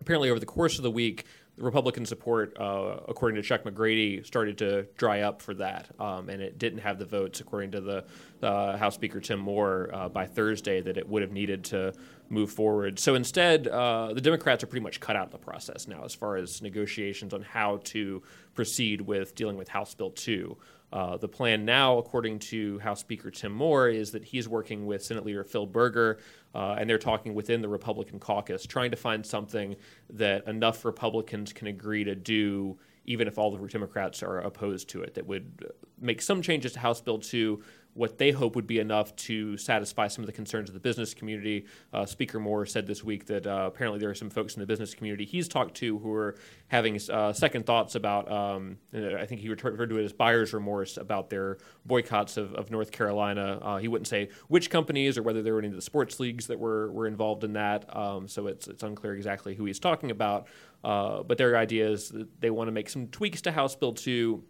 Apparently, 0.00 0.28
over 0.30 0.38
the 0.38 0.46
course 0.46 0.76
of 0.76 0.82
the 0.82 0.90
week, 0.90 1.24
Republican 1.56 2.04
support, 2.04 2.56
uh, 2.58 2.96
according 3.06 3.40
to 3.40 3.42
Chuck 3.42 3.62
McGrady, 3.62 4.26
started 4.26 4.58
to 4.58 4.82
dry 4.96 5.20
up 5.20 5.40
for 5.40 5.54
that, 5.54 5.88
um, 6.00 6.28
and 6.28 6.42
it 6.42 6.58
didn't 6.58 6.80
have 6.80 6.98
the 6.98 7.04
votes, 7.04 7.40
according 7.40 7.70
to 7.72 7.80
the 7.80 8.04
uh, 8.42 8.76
House 8.76 8.94
Speaker 8.94 9.20
Tim 9.20 9.38
Moore, 9.38 9.88
uh, 9.92 10.08
by 10.08 10.26
Thursday 10.26 10.80
that 10.80 10.96
it 10.96 11.08
would 11.08 11.22
have 11.22 11.30
needed 11.30 11.62
to 11.64 11.92
move 12.28 12.50
forward. 12.50 12.98
So 12.98 13.14
instead, 13.14 13.68
uh, 13.68 14.12
the 14.12 14.20
Democrats 14.20 14.64
are 14.64 14.66
pretty 14.66 14.82
much 14.82 14.98
cut 14.98 15.14
out 15.14 15.26
of 15.26 15.32
the 15.32 15.38
process 15.38 15.86
now 15.86 16.04
as 16.04 16.14
far 16.14 16.36
as 16.36 16.60
negotiations 16.60 17.32
on 17.32 17.42
how 17.42 17.80
to 17.84 18.22
proceed 18.54 19.00
with 19.00 19.34
dealing 19.36 19.56
with 19.56 19.68
House 19.68 19.94
Bill 19.94 20.10
2. 20.10 20.56
Uh, 20.94 21.16
the 21.16 21.26
plan 21.26 21.64
now, 21.64 21.98
according 21.98 22.38
to 22.38 22.78
House 22.78 23.00
Speaker 23.00 23.28
Tim 23.28 23.50
Moore, 23.50 23.88
is 23.88 24.12
that 24.12 24.22
he's 24.22 24.48
working 24.48 24.86
with 24.86 25.04
Senate 25.04 25.26
Leader 25.26 25.42
Phil 25.42 25.66
Berger, 25.66 26.20
uh, 26.54 26.76
and 26.78 26.88
they're 26.88 26.98
talking 26.98 27.34
within 27.34 27.60
the 27.60 27.68
Republican 27.68 28.20
caucus, 28.20 28.64
trying 28.64 28.92
to 28.92 28.96
find 28.96 29.26
something 29.26 29.74
that 30.10 30.46
enough 30.46 30.84
Republicans 30.84 31.52
can 31.52 31.66
agree 31.66 32.04
to 32.04 32.14
do, 32.14 32.78
even 33.06 33.26
if 33.26 33.38
all 33.38 33.50
the 33.50 33.66
Democrats 33.66 34.22
are 34.22 34.38
opposed 34.38 34.88
to 34.90 35.02
it, 35.02 35.14
that 35.14 35.26
would 35.26 35.68
make 36.00 36.22
some 36.22 36.40
changes 36.40 36.74
to 36.74 36.78
House 36.78 37.00
Bill 37.00 37.18
2 37.18 37.60
what 37.94 38.18
they 38.18 38.32
hope 38.32 38.56
would 38.56 38.66
be 38.66 38.80
enough 38.80 39.14
to 39.16 39.56
satisfy 39.56 40.08
some 40.08 40.22
of 40.22 40.26
the 40.26 40.32
concerns 40.32 40.68
of 40.68 40.74
the 40.74 40.80
business 40.80 41.14
community. 41.14 41.64
Uh, 41.92 42.04
Speaker 42.04 42.38
Moore 42.38 42.66
said 42.66 42.86
this 42.86 43.02
week 43.02 43.26
that 43.26 43.46
uh, 43.46 43.64
apparently 43.66 44.00
there 44.00 44.10
are 44.10 44.14
some 44.14 44.30
folks 44.30 44.54
in 44.54 44.60
the 44.60 44.66
business 44.66 44.94
community 44.94 45.24
he's 45.24 45.48
talked 45.48 45.74
to 45.76 45.98
who 45.98 46.12
are 46.12 46.36
having 46.68 46.98
uh, 47.10 47.32
second 47.32 47.64
thoughts 47.66 47.94
about, 47.94 48.30
um, 48.30 48.78
I 48.92 49.26
think 49.26 49.40
he 49.40 49.48
referred 49.48 49.88
to 49.88 49.98
it 49.98 50.04
as 50.04 50.12
buyer's 50.12 50.52
remorse 50.52 50.96
about 50.96 51.30
their 51.30 51.58
boycotts 51.86 52.36
of, 52.36 52.52
of 52.54 52.70
North 52.70 52.90
Carolina. 52.90 53.58
Uh, 53.62 53.76
he 53.78 53.88
wouldn't 53.88 54.08
say 54.08 54.28
which 54.48 54.70
companies 54.70 55.16
or 55.16 55.22
whether 55.22 55.42
there 55.42 55.54
were 55.54 55.60
any 55.60 55.68
of 55.68 55.74
the 55.74 55.82
sports 55.82 56.18
leagues 56.18 56.48
that 56.48 56.58
were, 56.58 56.90
were 56.90 57.06
involved 57.06 57.44
in 57.44 57.52
that, 57.52 57.96
um, 57.96 58.26
so 58.26 58.48
it's, 58.48 58.66
it's 58.66 58.82
unclear 58.82 59.14
exactly 59.14 59.54
who 59.54 59.64
he's 59.64 59.78
talking 59.78 60.10
about. 60.10 60.48
Uh, 60.82 61.22
but 61.22 61.38
their 61.38 61.56
idea 61.56 61.88
is 61.88 62.10
that 62.10 62.40
they 62.40 62.50
want 62.50 62.68
to 62.68 62.72
make 62.72 62.90
some 62.90 63.06
tweaks 63.06 63.40
to 63.42 63.52
House 63.52 63.74
Bill 63.74 63.92
2 63.92 64.42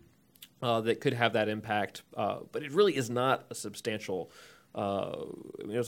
uh, 0.65 0.81
that 0.81 0.99
could 0.99 1.13
have 1.13 1.35
that 1.35 1.51
impact, 1.51 2.03
uh, 2.17 2.39
but 2.51 2.63
it 2.63 2.73
really 2.73 2.97
is 2.97 3.11
not 3.11 3.45
a 3.51 3.55
substantial. 3.55 4.31
Uh, 4.75 5.27
I 5.63 5.67
mean, 5.67 5.85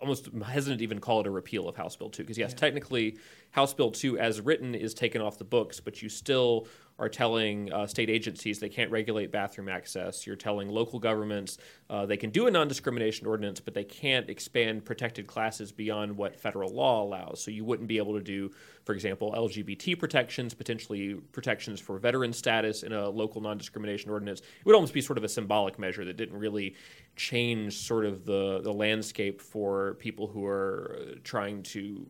almost 0.00 0.28
hesitant 0.44 0.80
to 0.80 0.82
even 0.82 0.98
call 0.98 1.20
it 1.20 1.28
a 1.28 1.30
repeal 1.30 1.68
of 1.68 1.76
House 1.76 1.94
Bill 1.94 2.10
2 2.10 2.24
because 2.24 2.36
yes, 2.36 2.50
yeah. 2.50 2.56
technically 2.56 3.18
House 3.52 3.72
Bill 3.72 3.92
2 3.92 4.18
as 4.18 4.40
written 4.40 4.74
is 4.74 4.94
taken 4.94 5.22
off 5.22 5.38
the 5.38 5.44
books, 5.44 5.78
but 5.78 6.02
you 6.02 6.08
still 6.08 6.66
are 6.98 7.08
telling 7.08 7.70
uh, 7.72 7.86
state 7.86 8.08
agencies 8.08 8.58
they 8.58 8.68
can't 8.68 8.90
regulate 8.90 9.30
bathroom 9.30 9.68
access. 9.68 10.26
You're 10.26 10.36
telling 10.36 10.68
local 10.68 10.98
governments 10.98 11.58
uh, 11.90 12.06
they 12.06 12.16
can 12.16 12.30
do 12.30 12.46
a 12.46 12.50
non 12.50 12.68
discrimination 12.68 13.26
ordinance, 13.26 13.60
but 13.60 13.74
they 13.74 13.84
can't 13.84 14.30
expand 14.30 14.84
protected 14.84 15.26
classes 15.26 15.72
beyond 15.72 16.16
what 16.16 16.34
federal 16.34 16.72
law 16.72 17.02
allows. 17.02 17.42
So 17.42 17.50
you 17.50 17.64
wouldn't 17.64 17.88
be 17.88 17.98
able 17.98 18.14
to 18.14 18.22
do, 18.22 18.50
for 18.84 18.92
example, 18.92 19.34
LGBT 19.36 19.98
protections, 19.98 20.54
potentially 20.54 21.14
protections 21.32 21.80
for 21.80 21.98
veteran 21.98 22.32
status 22.32 22.82
in 22.82 22.92
a 22.92 23.08
local 23.08 23.40
non 23.42 23.58
discrimination 23.58 24.10
ordinance. 24.10 24.40
It 24.40 24.64
would 24.64 24.74
almost 24.74 24.94
be 24.94 25.02
sort 25.02 25.18
of 25.18 25.24
a 25.24 25.28
symbolic 25.28 25.78
measure 25.78 26.04
that 26.04 26.16
didn't 26.16 26.38
really 26.38 26.76
change 27.14 27.76
sort 27.76 28.06
of 28.06 28.24
the, 28.24 28.60
the 28.62 28.72
landscape 28.72 29.40
for 29.40 29.94
people 29.94 30.26
who 30.26 30.46
are 30.46 31.16
trying 31.24 31.62
to. 31.64 32.06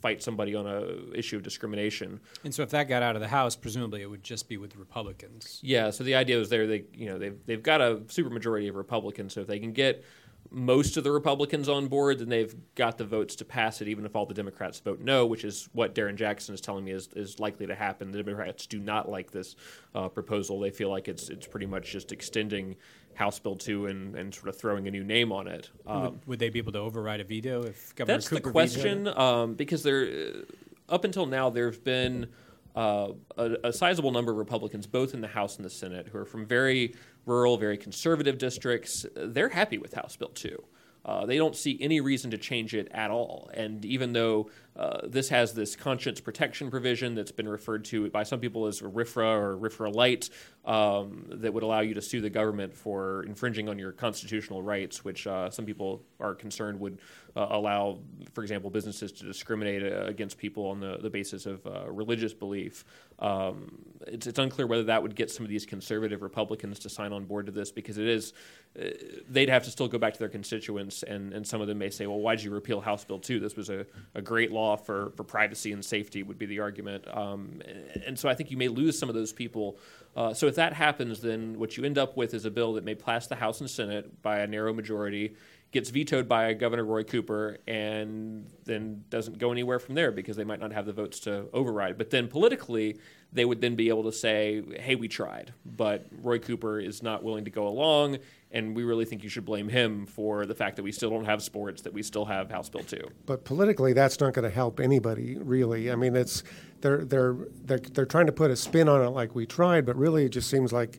Fight 0.00 0.22
somebody 0.22 0.54
on 0.54 0.66
a 0.66 1.14
issue 1.14 1.36
of 1.36 1.42
discrimination. 1.42 2.20
And 2.44 2.54
so, 2.54 2.62
if 2.62 2.70
that 2.70 2.88
got 2.88 3.02
out 3.02 3.16
of 3.16 3.22
the 3.22 3.28
House, 3.28 3.54
presumably 3.54 4.02
it 4.02 4.06
would 4.06 4.22
just 4.22 4.48
be 4.48 4.56
with 4.56 4.76
Republicans. 4.76 5.60
Yeah. 5.62 5.90
So 5.90 6.04
the 6.04 6.14
idea 6.14 6.38
was 6.38 6.48
there. 6.48 6.66
They, 6.66 6.84
you 6.94 7.06
know, 7.06 7.18
they've 7.18 7.38
they've 7.46 7.62
got 7.62 7.80
a 7.80 7.96
supermajority 8.06 8.68
of 8.68 8.76
Republicans. 8.76 9.34
So 9.34 9.40
if 9.40 9.46
they 9.46 9.58
can 9.58 9.72
get 9.72 10.04
most 10.50 10.96
of 10.96 11.04
the 11.04 11.10
Republicans 11.12 11.68
on 11.68 11.86
board, 11.86 12.18
then 12.18 12.28
they've 12.28 12.54
got 12.74 12.98
the 12.98 13.04
votes 13.04 13.36
to 13.36 13.44
pass 13.44 13.80
it, 13.80 13.88
even 13.88 14.04
if 14.04 14.16
all 14.16 14.26
the 14.26 14.34
Democrats 14.34 14.80
vote 14.80 15.00
no, 15.00 15.26
which 15.26 15.44
is 15.44 15.68
what 15.72 15.94
Darren 15.94 16.16
Jackson 16.16 16.54
is 16.54 16.60
telling 16.60 16.84
me 16.84 16.92
is, 16.92 17.08
is 17.14 17.38
likely 17.38 17.66
to 17.66 17.74
happen. 17.74 18.10
The 18.10 18.22
Democrats 18.22 18.66
do 18.66 18.80
not 18.80 19.08
like 19.08 19.30
this 19.30 19.54
uh, 19.94 20.08
proposal. 20.08 20.58
They 20.58 20.70
feel 20.70 20.90
like 20.90 21.08
it's 21.08 21.28
it's 21.28 21.46
pretty 21.46 21.66
much 21.66 21.92
just 21.92 22.10
extending 22.10 22.76
House 23.20 23.38
Bill 23.38 23.54
2 23.54 23.86
and, 23.86 24.16
and 24.16 24.34
sort 24.34 24.48
of 24.48 24.56
throwing 24.56 24.88
a 24.88 24.90
new 24.90 25.04
name 25.04 25.30
on 25.30 25.46
it. 25.46 25.68
Um, 25.86 26.02
would, 26.02 26.26
would, 26.26 26.38
they 26.38 26.48
be 26.48 26.58
able 26.58 26.72
to 26.72 26.78
override 26.78 27.20
a 27.20 27.24
veto 27.24 27.62
if 27.62 27.94
Governor 27.94 28.16
That's 28.16 28.28
Cooper 28.28 28.48
the 28.48 28.50
question, 28.50 29.06
um, 29.08 29.54
because 29.54 29.82
there, 29.82 30.04
uh, 30.08 30.92
up 30.94 31.04
until 31.04 31.26
now, 31.26 31.50
there 31.50 31.66
have 31.66 31.84
been 31.84 32.28
uh, 32.74 33.08
a, 33.36 33.56
a, 33.64 33.72
sizable 33.74 34.10
number 34.10 34.32
of 34.32 34.38
Republicans, 34.38 34.86
both 34.86 35.12
in 35.12 35.20
the 35.20 35.28
House 35.28 35.56
and 35.56 35.66
the 35.66 35.70
Senate, 35.70 36.08
who 36.08 36.16
are 36.16 36.24
from 36.24 36.46
very 36.46 36.94
rural, 37.26 37.58
very 37.58 37.76
conservative 37.76 38.38
districts. 38.38 39.04
They're 39.14 39.50
happy 39.50 39.76
with 39.76 39.92
House 39.92 40.16
Bill 40.16 40.30
2. 40.30 40.56
Uh, 41.04 41.24
they 41.24 41.36
don't 41.36 41.56
see 41.56 41.78
any 41.80 42.00
reason 42.00 42.30
to 42.30 42.38
change 42.38 42.74
it 42.74 42.88
at 42.92 43.10
all. 43.10 43.50
And 43.54 43.84
even 43.84 44.12
though 44.12 44.50
uh, 44.76 45.00
this 45.06 45.30
has 45.30 45.54
this 45.54 45.74
conscience 45.74 46.20
protection 46.20 46.70
provision 46.70 47.14
that's 47.14 47.32
been 47.32 47.48
referred 47.48 47.84
to 47.86 48.10
by 48.10 48.22
some 48.22 48.40
people 48.40 48.66
as 48.66 48.80
RFRA 48.80 49.40
or 49.40 49.56
RFRA 49.56 49.94
light, 49.94 50.28
um, 50.70 51.24
that 51.28 51.52
would 51.52 51.64
allow 51.64 51.80
you 51.80 51.94
to 51.94 52.00
sue 52.00 52.20
the 52.20 52.30
government 52.30 52.72
for 52.72 53.24
infringing 53.24 53.68
on 53.68 53.76
your 53.76 53.90
constitutional 53.90 54.62
rights, 54.62 55.04
which 55.04 55.26
uh, 55.26 55.50
some 55.50 55.66
people 55.66 56.04
are 56.20 56.32
concerned 56.32 56.78
would 56.78 57.00
uh, 57.36 57.48
allow, 57.50 57.98
for 58.34 58.42
example, 58.42 58.70
businesses 58.70 59.10
to 59.10 59.24
discriminate 59.24 59.82
uh, 59.82 60.04
against 60.04 60.38
people 60.38 60.68
on 60.68 60.78
the, 60.78 60.98
the 60.98 61.10
basis 61.10 61.44
of 61.44 61.66
uh, 61.66 61.90
religious 61.90 62.32
belief. 62.32 62.84
Um, 63.18 63.78
it's, 64.06 64.28
it's 64.28 64.38
unclear 64.38 64.68
whether 64.68 64.84
that 64.84 65.02
would 65.02 65.16
get 65.16 65.30
some 65.30 65.44
of 65.44 65.50
these 65.50 65.66
conservative 65.66 66.22
Republicans 66.22 66.78
to 66.80 66.88
sign 66.88 67.12
on 67.12 67.24
board 67.24 67.46
to 67.46 67.52
this 67.52 67.72
because 67.72 67.98
it 67.98 68.06
is, 68.06 68.32
uh, 68.80 68.90
they'd 69.28 69.48
have 69.48 69.64
to 69.64 69.70
still 69.72 69.88
go 69.88 69.98
back 69.98 70.12
to 70.12 70.18
their 70.20 70.28
constituents, 70.28 71.02
and, 71.02 71.32
and 71.32 71.44
some 71.44 71.60
of 71.60 71.66
them 71.66 71.78
may 71.78 71.90
say, 71.90 72.06
well, 72.06 72.20
why 72.20 72.36
did 72.36 72.44
you 72.44 72.52
repeal 72.52 72.80
House 72.80 73.04
Bill 73.04 73.18
2? 73.18 73.40
This 73.40 73.56
was 73.56 73.70
a, 73.70 73.86
a 74.14 74.22
great 74.22 74.52
law 74.52 74.76
for, 74.76 75.10
for 75.16 75.24
privacy 75.24 75.72
and 75.72 75.84
safety, 75.84 76.22
would 76.22 76.38
be 76.38 76.46
the 76.46 76.60
argument. 76.60 77.04
Um, 77.12 77.60
and 78.06 78.16
so 78.16 78.28
I 78.28 78.34
think 78.34 78.52
you 78.52 78.56
may 78.56 78.68
lose 78.68 78.96
some 78.96 79.08
of 79.08 79.16
those 79.16 79.32
people. 79.32 79.78
Uh, 80.16 80.34
so 80.34 80.46
if 80.46 80.56
that 80.56 80.72
happens, 80.72 81.20
then 81.20 81.58
what 81.58 81.76
you 81.76 81.84
end 81.84 81.96
up 81.96 82.16
with 82.16 82.34
is 82.34 82.44
a 82.44 82.50
bill 82.50 82.74
that 82.74 82.84
may 82.84 82.94
pass 82.94 83.26
the 83.26 83.36
House 83.36 83.60
and 83.60 83.70
Senate 83.70 84.22
by 84.22 84.40
a 84.40 84.46
narrow 84.46 84.72
majority 84.72 85.34
gets 85.72 85.90
vetoed 85.90 86.28
by 86.28 86.52
Governor 86.52 86.84
Roy 86.84 87.04
Cooper 87.04 87.58
and 87.68 88.50
then 88.64 89.04
doesn't 89.08 89.38
go 89.38 89.52
anywhere 89.52 89.78
from 89.78 89.94
there 89.94 90.10
because 90.10 90.36
they 90.36 90.44
might 90.44 90.60
not 90.60 90.72
have 90.72 90.84
the 90.84 90.92
votes 90.92 91.20
to 91.20 91.46
override. 91.52 91.96
But 91.96 92.10
then 92.10 92.26
politically, 92.26 92.98
they 93.32 93.44
would 93.44 93.60
then 93.60 93.76
be 93.76 93.88
able 93.88 94.02
to 94.04 94.12
say, 94.12 94.62
hey, 94.80 94.96
we 94.96 95.06
tried, 95.06 95.52
but 95.64 96.06
Roy 96.22 96.38
Cooper 96.38 96.80
is 96.80 97.02
not 97.02 97.22
willing 97.22 97.44
to 97.44 97.50
go 97.50 97.68
along, 97.68 98.18
and 98.52 98.74
we 98.74 98.82
really 98.82 99.04
think 99.04 99.22
you 99.22 99.28
should 99.28 99.44
blame 99.44 99.68
him 99.68 100.06
for 100.06 100.44
the 100.44 100.54
fact 100.54 100.76
that 100.76 100.82
we 100.82 100.92
still 100.92 101.10
don't 101.10 101.24
have 101.24 101.42
sports, 101.42 101.82
that 101.82 101.92
we 101.92 102.02
still 102.02 102.24
have 102.24 102.50
House 102.50 102.68
Bill 102.68 102.82
2. 102.82 102.98
But 103.26 103.44
politically, 103.44 103.92
that's 103.92 104.18
not 104.20 104.34
going 104.34 104.48
to 104.48 104.54
help 104.54 104.80
anybody, 104.80 105.36
really. 105.38 105.90
I 105.90 105.94
mean, 105.94 106.16
it's 106.16 106.42
they're, 106.80 107.04
they're, 107.04 107.36
they're, 107.64 107.78
they're 107.78 108.06
trying 108.06 108.26
to 108.26 108.32
put 108.32 108.50
a 108.50 108.56
spin 108.56 108.88
on 108.88 109.02
it 109.02 109.10
like 109.10 109.34
we 109.34 109.46
tried, 109.46 109.86
but 109.86 109.96
really 109.96 110.24
it 110.24 110.30
just 110.30 110.50
seems 110.50 110.72
like 110.72 110.98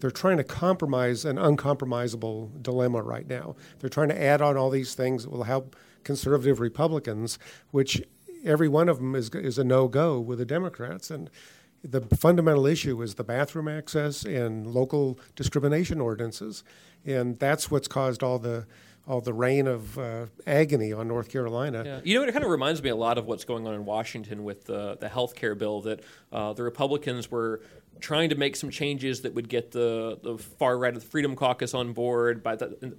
they're 0.00 0.10
trying 0.10 0.36
to 0.38 0.44
compromise 0.44 1.24
an 1.24 1.36
uncompromisable 1.36 2.62
dilemma 2.62 3.02
right 3.02 3.28
now. 3.28 3.56
They're 3.78 3.90
trying 3.90 4.08
to 4.08 4.20
add 4.20 4.40
on 4.42 4.56
all 4.56 4.70
these 4.70 4.94
things 4.94 5.24
that 5.24 5.30
will 5.30 5.44
help 5.44 5.76
conservative 6.04 6.60
Republicans, 6.60 7.38
which 7.70 8.02
every 8.44 8.68
one 8.68 8.88
of 8.88 8.98
them 8.98 9.14
is, 9.14 9.30
is 9.30 9.58
a 9.58 9.64
no 9.64 9.88
go 9.88 10.20
with 10.20 10.38
the 10.38 10.46
Democrats. 10.46 11.10
And 11.10 11.30
the 11.82 12.00
fundamental 12.16 12.66
issue 12.66 13.00
is 13.02 13.14
the 13.14 13.24
bathroom 13.24 13.68
access 13.68 14.24
and 14.24 14.66
local 14.66 15.18
discrimination 15.36 16.00
ordinances. 16.00 16.64
And 17.04 17.38
that's 17.38 17.70
what's 17.70 17.88
caused 17.88 18.22
all 18.22 18.38
the 18.38 18.66
all 19.06 19.22
the 19.22 19.32
reign 19.32 19.66
of 19.66 19.98
uh, 19.98 20.26
agony 20.46 20.92
on 20.92 21.08
North 21.08 21.30
Carolina. 21.30 21.82
Yeah. 21.84 22.00
You 22.04 22.20
know, 22.20 22.28
it 22.28 22.32
kind 22.32 22.44
of 22.44 22.50
reminds 22.50 22.82
me 22.82 22.90
a 22.90 22.96
lot 22.96 23.16
of 23.16 23.24
what's 23.24 23.44
going 23.44 23.66
on 23.66 23.72
in 23.72 23.86
Washington 23.86 24.44
with 24.44 24.64
the 24.64 24.96
the 25.00 25.08
health 25.08 25.34
care 25.34 25.54
bill 25.54 25.80
that 25.82 26.00
uh, 26.30 26.52
the 26.52 26.62
Republicans 26.62 27.30
were 27.30 27.62
trying 28.00 28.28
to 28.28 28.36
make 28.36 28.54
some 28.54 28.70
changes 28.70 29.22
that 29.22 29.34
would 29.34 29.48
get 29.48 29.72
the, 29.72 30.18
the 30.22 30.38
far 30.38 30.78
right 30.78 30.94
of 30.94 31.02
the 31.02 31.08
Freedom 31.08 31.34
Caucus 31.34 31.74
on 31.74 31.92
board. 31.92 32.42
By 32.42 32.56
the, 32.56 32.96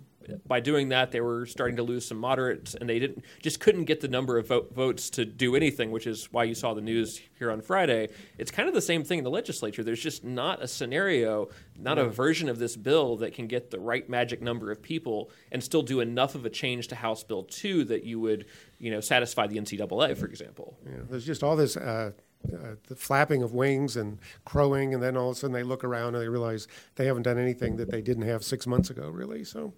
by 0.48 0.60
doing 0.60 0.90
that, 0.90 1.12
they 1.12 1.22
were 1.22 1.46
starting 1.46 1.78
to 1.78 1.84
lose 1.84 2.08
some 2.08 2.18
moderates, 2.18 2.76
and 2.76 2.90
they 2.90 3.00
didn't 3.00 3.24
just 3.42 3.60
couldn't 3.60 3.86
get 3.86 4.02
the 4.02 4.08
number 4.08 4.38
of 4.38 4.48
vote, 4.48 4.74
votes 4.74 5.10
to 5.12 5.26
do 5.26 5.56
anything, 5.56 5.92
which 5.92 6.08
is 6.08 6.32
why 6.32 6.44
you 6.44 6.56
saw 6.56 6.74
the 6.74 6.82
news 6.82 7.20
here 7.38 7.52
on 7.52 7.62
Friday. 7.62 8.10
It's 8.38 8.52
kind 8.52 8.68
of 8.68 8.74
the 8.74 8.82
same 8.82 9.04
thing 9.04 9.20
in 9.20 9.24
the 9.24 9.30
legislature. 9.30 9.84
There's 9.84 10.02
just 10.02 10.24
not 10.24 10.62
a 10.62 10.68
scenario, 10.68 11.50
not 11.78 11.98
a 11.98 12.06
version 12.06 12.50
of 12.50 12.60
this 12.60 12.76
bill 12.76 13.18
that 13.18 13.34
can 13.34 13.48
get 13.48 13.72
the 13.72 13.80
right 13.80 14.08
magic 14.10 14.42
number 14.42 14.72
of 14.72 14.82
people 14.82 15.32
and 15.52 15.64
still 15.64 15.82
do 15.82 16.00
enough 16.00 16.36
of 16.36 16.46
a 16.46 16.50
change 16.50 16.88
to 16.90 16.96
House 16.96 17.24
Bill 17.24 17.44
two 17.44 17.84
that 17.86 18.04
you 18.04 18.20
would, 18.20 18.46
you 18.80 18.92
know, 18.92 19.00
satisfy 19.00 19.48
the 19.48 19.58
NCAA, 19.58 20.18
for 20.18 20.26
example. 20.26 20.78
Yeah, 20.86 21.02
there's 21.10 21.26
just 21.26 21.44
all 21.44 21.56
this. 21.56 21.78
Uh, 21.78 22.12
uh, 22.54 22.76
the 22.88 22.96
flapping 22.96 23.44
of 23.44 23.54
wings 23.54 23.98
and 23.98 24.18
crowing, 24.46 24.94
and 24.94 25.04
then 25.04 25.18
all 25.18 25.32
of 25.32 25.36
a 25.36 25.40
sudden 25.40 25.54
they 25.54 25.64
look 25.64 25.84
around 25.84 26.16
and 26.16 26.24
they 26.24 26.30
realize 26.30 26.70
they 26.96 27.06
haven't 27.06 27.24
done 27.24 27.38
anything 27.38 27.76
that 27.76 27.92
they 27.92 28.02
didn't 28.02 28.24
have 28.24 28.46
six 28.46 28.66
months 28.66 28.90
ago, 28.90 29.10
really. 29.10 29.44
So 29.44 29.74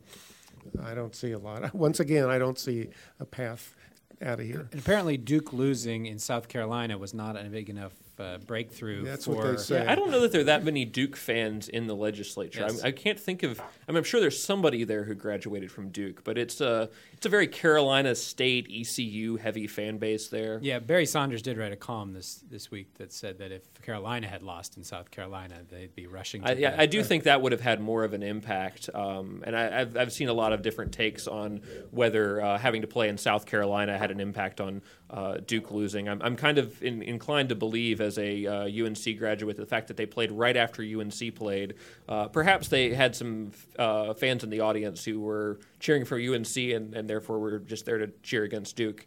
I 0.84 0.94
don't 0.94 1.16
see 1.16 1.32
a 1.32 1.40
lot. 1.40 1.74
Once 1.76 2.00
again, 2.00 2.30
I 2.30 2.38
don't 2.38 2.60
see 2.60 2.90
a 3.20 3.26
path 3.26 3.76
out 4.22 4.40
of 4.40 4.46
here. 4.46 4.68
And 4.72 4.80
apparently, 4.80 5.18
Duke 5.18 5.54
losing 5.54 6.06
in 6.06 6.20
South 6.20 6.48
Carolina 6.48 6.98
was 6.98 7.14
not 7.14 7.36
a 7.36 7.44
big 7.46 7.70
enough 7.70 7.94
uh, 8.20 8.38
breakthrough. 8.40 9.04
That's 9.04 9.26
for, 9.26 9.36
what 9.36 9.52
they 9.52 9.58
say. 9.58 9.84
Yeah, 9.84 9.92
I 9.92 9.96
don't 9.96 10.12
know 10.12 10.22
that 10.22 10.32
there 10.32 10.42
are 10.42 10.46
that 10.46 10.64
many 10.64 10.86
Duke 10.86 11.16
fans 11.16 11.68
in 11.68 11.88
the 11.88 11.96
legislature. 11.96 12.62
Yes. 12.62 12.84
I, 12.84 12.90
I 12.90 12.92
can't 12.92 13.20
think 13.20 13.44
of. 13.44 13.60
I 13.60 13.92
mean, 13.92 13.98
I'm 13.98 14.04
sure 14.04 14.20
there's 14.20 14.42
somebody 14.42 14.84
there 14.84 15.04
who 15.04 15.16
graduated 15.16 15.72
from 15.72 15.90
Duke, 15.90 16.24
but 16.24 16.38
it's 16.38 16.62
a 16.62 16.90
it's 17.22 17.28
a 17.28 17.30
very 17.30 17.46
Carolina 17.46 18.16
State 18.16 18.68
ECU 18.68 19.36
heavy 19.36 19.68
fan 19.68 20.00
base 20.00 20.30
there. 20.30 20.58
Yeah, 20.60 20.80
Barry 20.80 21.06
Saunders 21.06 21.44
did 21.44 21.56
write 21.56 21.72
a 21.72 21.76
column 21.76 22.14
this 22.14 22.44
this 22.50 22.72
week 22.72 22.96
that 22.96 23.14
said 23.14 23.38
that 23.38 23.52
if 23.52 23.72
Carolina 23.84 24.26
had 24.26 24.42
lost 24.42 24.76
in 24.76 24.84
South 24.84 25.12
Carolina, 25.12 25.60
they'd 25.70 25.94
be 25.94 26.08
rushing. 26.08 26.42
To 26.42 26.50
I, 26.50 26.54
yeah, 26.54 26.76
I 26.76 26.88
do 26.88 27.04
think 27.04 27.26
that 27.26 27.44
would 27.44 27.52
have 27.52 27.62
had 27.62 27.80
more 27.80 28.04
of 28.04 28.16
an 28.16 28.24
impact, 28.24 28.90
um, 28.96 29.44
and 29.46 29.56
I, 29.56 29.82
I've, 29.82 29.96
I've 29.96 30.12
seen 30.12 30.30
a 30.30 30.34
lot 30.34 30.52
of 30.52 30.64
different 30.64 30.94
takes 30.94 31.28
on 31.28 31.62
whether 31.92 32.42
uh, 32.42 32.58
having 32.58 32.82
to 32.82 32.88
play 32.88 33.08
in 33.08 33.20
South 33.20 33.46
Carolina 33.46 34.00
had 34.00 34.10
an 34.10 34.20
impact 34.20 34.60
on 34.60 34.82
uh, 35.12 35.38
Duke 35.46 35.70
losing. 35.70 36.10
I'm, 36.10 36.24
I'm 36.24 36.36
kind 36.36 36.58
of 36.58 36.82
in, 36.82 37.04
inclined 37.04 37.50
to 37.50 37.56
believe, 37.56 38.02
as 38.02 38.18
a 38.18 38.48
uh, 38.48 38.64
UNC 38.64 39.20
graduate, 39.20 39.58
the 39.58 39.68
fact 39.68 39.90
that 39.90 39.98
they 39.98 40.08
played 40.08 40.32
right 40.32 40.58
after 40.58 40.82
UNC 40.82 41.36
played. 41.36 41.76
Uh, 42.10 42.30
perhaps 42.30 42.70
they 42.70 42.96
had 42.96 43.16
some 43.16 43.52
uh, 43.78 44.16
fans 44.16 44.44
in 44.44 44.50
the 44.50 44.62
audience 44.62 45.06
who 45.06 45.20
were 45.20 45.60
cheering 45.82 46.06
for 46.06 46.18
UNC, 46.18 46.56
and, 46.56 46.94
and 46.94 47.10
therefore 47.10 47.40
were 47.40 47.60
just 47.60 47.86
there 47.86 47.98
to 47.98 48.08
cheer 48.24 48.44
against 48.44 48.78
Duke. 48.78 49.06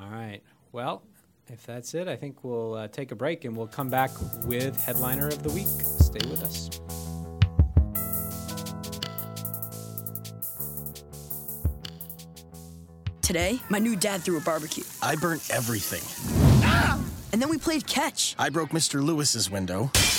All 0.00 0.08
right. 0.10 0.40
Well, 0.72 1.02
if 1.48 1.64
that's 1.64 1.94
it, 1.94 2.08
I 2.08 2.16
think 2.16 2.42
we'll 2.42 2.74
uh, 2.74 2.88
take 2.88 3.12
a 3.12 3.14
break 3.14 3.44
and 3.44 3.56
we'll 3.56 3.68
come 3.68 3.88
back 3.88 4.10
with 4.44 4.78
headliner 4.80 5.28
of 5.28 5.42
the 5.42 5.50
week. 5.50 5.68
Stay 5.68 6.28
with 6.28 6.42
us. 6.42 6.68
Today, 13.22 13.60
my 13.68 13.78
new 13.78 13.96
dad 13.96 14.22
threw 14.22 14.38
a 14.38 14.40
barbecue. 14.40 14.84
I 15.02 15.16
burnt 15.16 15.50
everything. 15.50 16.02
And 17.32 17.42
then 17.42 17.48
we 17.48 17.58
played 17.58 17.86
catch. 17.86 18.34
I 18.38 18.48
broke 18.50 18.70
Mr. 18.70 19.02
Lewis's 19.02 19.50
window. 19.50 19.90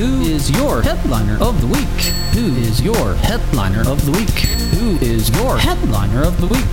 Who 0.00 0.22
is 0.22 0.50
your 0.50 0.80
headliner 0.80 1.34
of 1.44 1.60
the 1.60 1.66
week? 1.66 2.00
Who 2.32 2.56
is 2.56 2.80
your 2.80 3.14
headliner 3.16 3.80
of 3.80 4.02
the 4.06 4.12
week? 4.12 4.30
Who 4.78 4.96
is 5.04 5.28
your 5.36 5.58
headliner 5.58 6.22
of 6.22 6.40
the 6.40 6.46
week? 6.46 6.64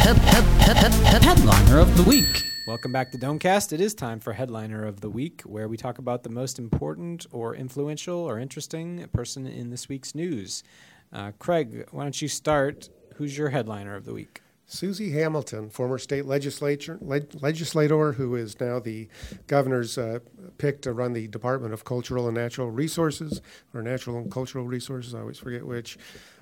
Head, 0.00 0.16
head, 0.16 0.42
head, 0.42 0.76
head, 0.76 0.92
head, 0.92 1.22
headliner 1.22 1.78
of 1.78 1.96
the 1.96 2.02
week. 2.02 2.42
Welcome 2.66 2.90
back 2.90 3.12
to 3.12 3.16
Domecast. 3.16 3.72
It 3.72 3.80
is 3.80 3.94
time 3.94 4.18
for 4.18 4.32
headliner 4.32 4.84
of 4.84 5.02
the 5.02 5.08
week, 5.08 5.42
where 5.42 5.68
we 5.68 5.76
talk 5.76 5.98
about 5.98 6.24
the 6.24 6.30
most 6.30 6.58
important 6.58 7.26
or 7.30 7.54
influential 7.54 8.18
or 8.18 8.40
interesting 8.40 9.06
person 9.12 9.46
in 9.46 9.70
this 9.70 9.88
week's 9.88 10.16
news. 10.16 10.64
Uh, 11.12 11.30
Craig, 11.38 11.86
why 11.92 12.02
don't 12.02 12.20
you 12.20 12.26
start? 12.26 12.88
Who's 13.18 13.38
your 13.38 13.50
headliner 13.50 13.94
of 13.94 14.04
the 14.04 14.12
week? 14.12 14.42
Susie 14.70 15.12
Hamilton, 15.12 15.70
former 15.70 15.96
state 15.96 16.26
legislature 16.26 16.98
leg, 17.00 17.26
legislator, 17.40 18.12
who 18.12 18.36
is 18.36 18.60
now 18.60 18.78
the 18.78 19.08
governor's 19.46 19.96
uh, 19.96 20.18
pick 20.58 20.82
to 20.82 20.92
run 20.92 21.14
the 21.14 21.26
Department 21.26 21.72
of 21.72 21.86
Cultural 21.86 22.28
and 22.28 22.36
Natural 22.36 22.70
Resources, 22.70 23.40
or 23.72 23.82
Natural 23.82 24.18
and 24.18 24.30
Cultural 24.30 24.66
Resources. 24.66 25.14
I 25.14 25.20
always 25.20 25.38
forget 25.38 25.66
which. 25.66 25.98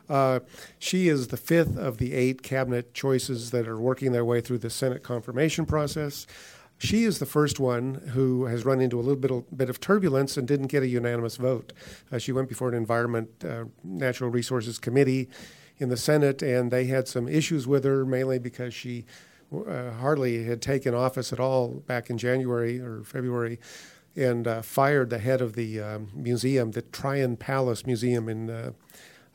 Uh, 0.08 0.40
she 0.78 1.08
is 1.08 1.28
the 1.28 1.36
fifth 1.36 1.76
of 1.76 1.98
the 1.98 2.14
eight 2.14 2.42
cabinet 2.42 2.94
choices 2.94 3.50
that 3.52 3.66
are 3.66 3.80
working 3.80 4.12
their 4.12 4.24
way 4.24 4.40
through 4.40 4.58
the 4.58 4.70
Senate 4.70 5.02
confirmation 5.02 5.64
process. 5.64 6.26
She 6.78 7.04
is 7.04 7.18
the 7.20 7.26
first 7.26 7.58
one 7.58 7.94
who 8.12 8.46
has 8.46 8.64
run 8.64 8.80
into 8.80 8.98
a 8.98 9.02
little 9.02 9.16
bit 9.16 9.30
of, 9.30 9.56
bit 9.56 9.70
of 9.70 9.80
turbulence 9.80 10.36
and 10.36 10.46
didn't 10.46 10.66
get 10.66 10.82
a 10.82 10.88
unanimous 10.88 11.36
vote. 11.36 11.72
Uh, 12.12 12.18
she 12.18 12.32
went 12.32 12.48
before 12.48 12.68
an 12.68 12.74
Environment 12.74 13.30
uh, 13.44 13.64
Natural 13.82 14.30
Resources 14.30 14.78
Committee 14.78 15.28
in 15.78 15.88
the 15.88 15.96
Senate, 15.96 16.42
and 16.42 16.70
they 16.70 16.86
had 16.86 17.08
some 17.08 17.28
issues 17.28 17.66
with 17.66 17.84
her, 17.84 18.04
mainly 18.04 18.38
because 18.38 18.74
she 18.74 19.04
uh, 19.52 19.90
hardly 19.92 20.44
had 20.44 20.60
taken 20.60 20.94
office 20.94 21.32
at 21.32 21.40
all 21.40 21.68
back 21.68 22.10
in 22.10 22.18
January 22.18 22.80
or 22.80 23.02
February, 23.04 23.60
and 24.16 24.48
uh, 24.48 24.62
fired 24.62 25.10
the 25.10 25.18
head 25.18 25.40
of 25.40 25.54
the 25.54 25.80
um, 25.80 26.08
museum, 26.14 26.70
the 26.70 26.82
Tryon 26.82 27.36
Palace 27.36 27.84
Museum 27.86 28.28
in 28.28 28.50
uh, 28.50 28.72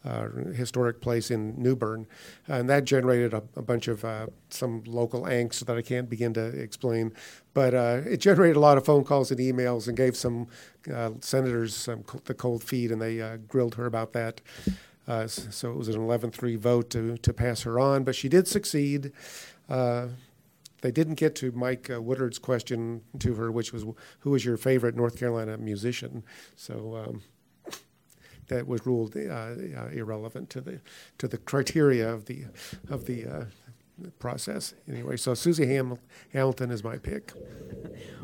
uh, 0.04 0.28
historic 0.56 1.00
place 1.00 1.30
in 1.30 1.54
New 1.62 1.76
Bern, 1.76 2.08
and 2.48 2.68
that 2.70 2.86
generated 2.86 3.34
a, 3.36 3.44
a 3.56 3.62
bunch 3.62 3.88
of 3.88 4.04
uh, 4.04 4.28
some 4.50 4.84
local 4.88 5.24
angst 5.24 5.66
that 5.66 5.78
I 5.78 5.84
can't 5.84 6.10
begin 6.10 6.34
to 6.34 6.46
explain. 6.48 7.14
But 7.54 7.76
uh, 7.76 8.02
it 8.06 8.18
generated 8.18 8.56
a 8.56 8.60
lot 8.60 8.78
of 8.78 8.86
phone 8.86 9.04
calls 9.04 9.30
and 9.30 9.40
emails, 9.40 9.88
and 9.88 9.96
gave 9.96 10.18
some 10.18 10.48
uh, 10.92 11.12
senators 11.20 11.76
some 11.76 12.04
the 12.26 12.34
cold 12.34 12.64
feet, 12.64 12.92
and 12.92 13.00
they 13.00 13.22
uh, 13.22 13.38
grilled 13.48 13.76
her 13.76 13.86
about 13.86 14.14
that. 14.14 14.42
Uh, 15.08 15.28
so 15.28 15.72
it 15.72 15.78
was 15.78 15.88
an 15.88 15.96
11-3 15.96 16.58
vote 16.58 16.90
to 16.92 17.18
to 17.18 17.34
pass 17.34 17.64
her 17.64 17.80
on, 17.80 18.04
but 18.04 18.16
she 18.16 18.30
did 18.30 18.48
succeed. 18.48 19.12
they 19.68 20.92
didn't 20.92 21.16
get 21.16 21.36
to 21.36 21.52
Mike 21.52 21.90
Woodard's 21.90 22.40
question 22.40 23.02
to 23.20 23.36
her, 23.36 23.52
which 23.52 23.74
was, 23.74 23.86
"Who 24.20 24.32
was 24.32 24.46
your 24.46 24.58
favorite 24.58 24.96
North 24.96 25.18
Carolina 25.18 25.58
musician?" 25.58 26.24
So. 26.56 26.96
Um, 26.96 27.22
that 28.52 28.68
was 28.68 28.86
ruled 28.86 29.16
uh, 29.16 29.22
uh, 29.22 29.88
irrelevant 29.94 30.50
to 30.50 30.60
the 30.60 30.82
to 31.18 31.28
the 31.28 31.38
criteria 31.38 32.14
of 32.14 32.26
the 32.26 32.44
of 32.90 33.06
the 33.06 33.26
uh, 33.26 33.46
process. 34.20 34.74
Anyway, 34.88 35.18
so 35.18 35.34
Susie 35.34 35.68
Ham- 35.68 36.00
Hamilton 36.34 36.72
is 36.72 36.84
my 36.84 36.98
pick. 36.98 37.34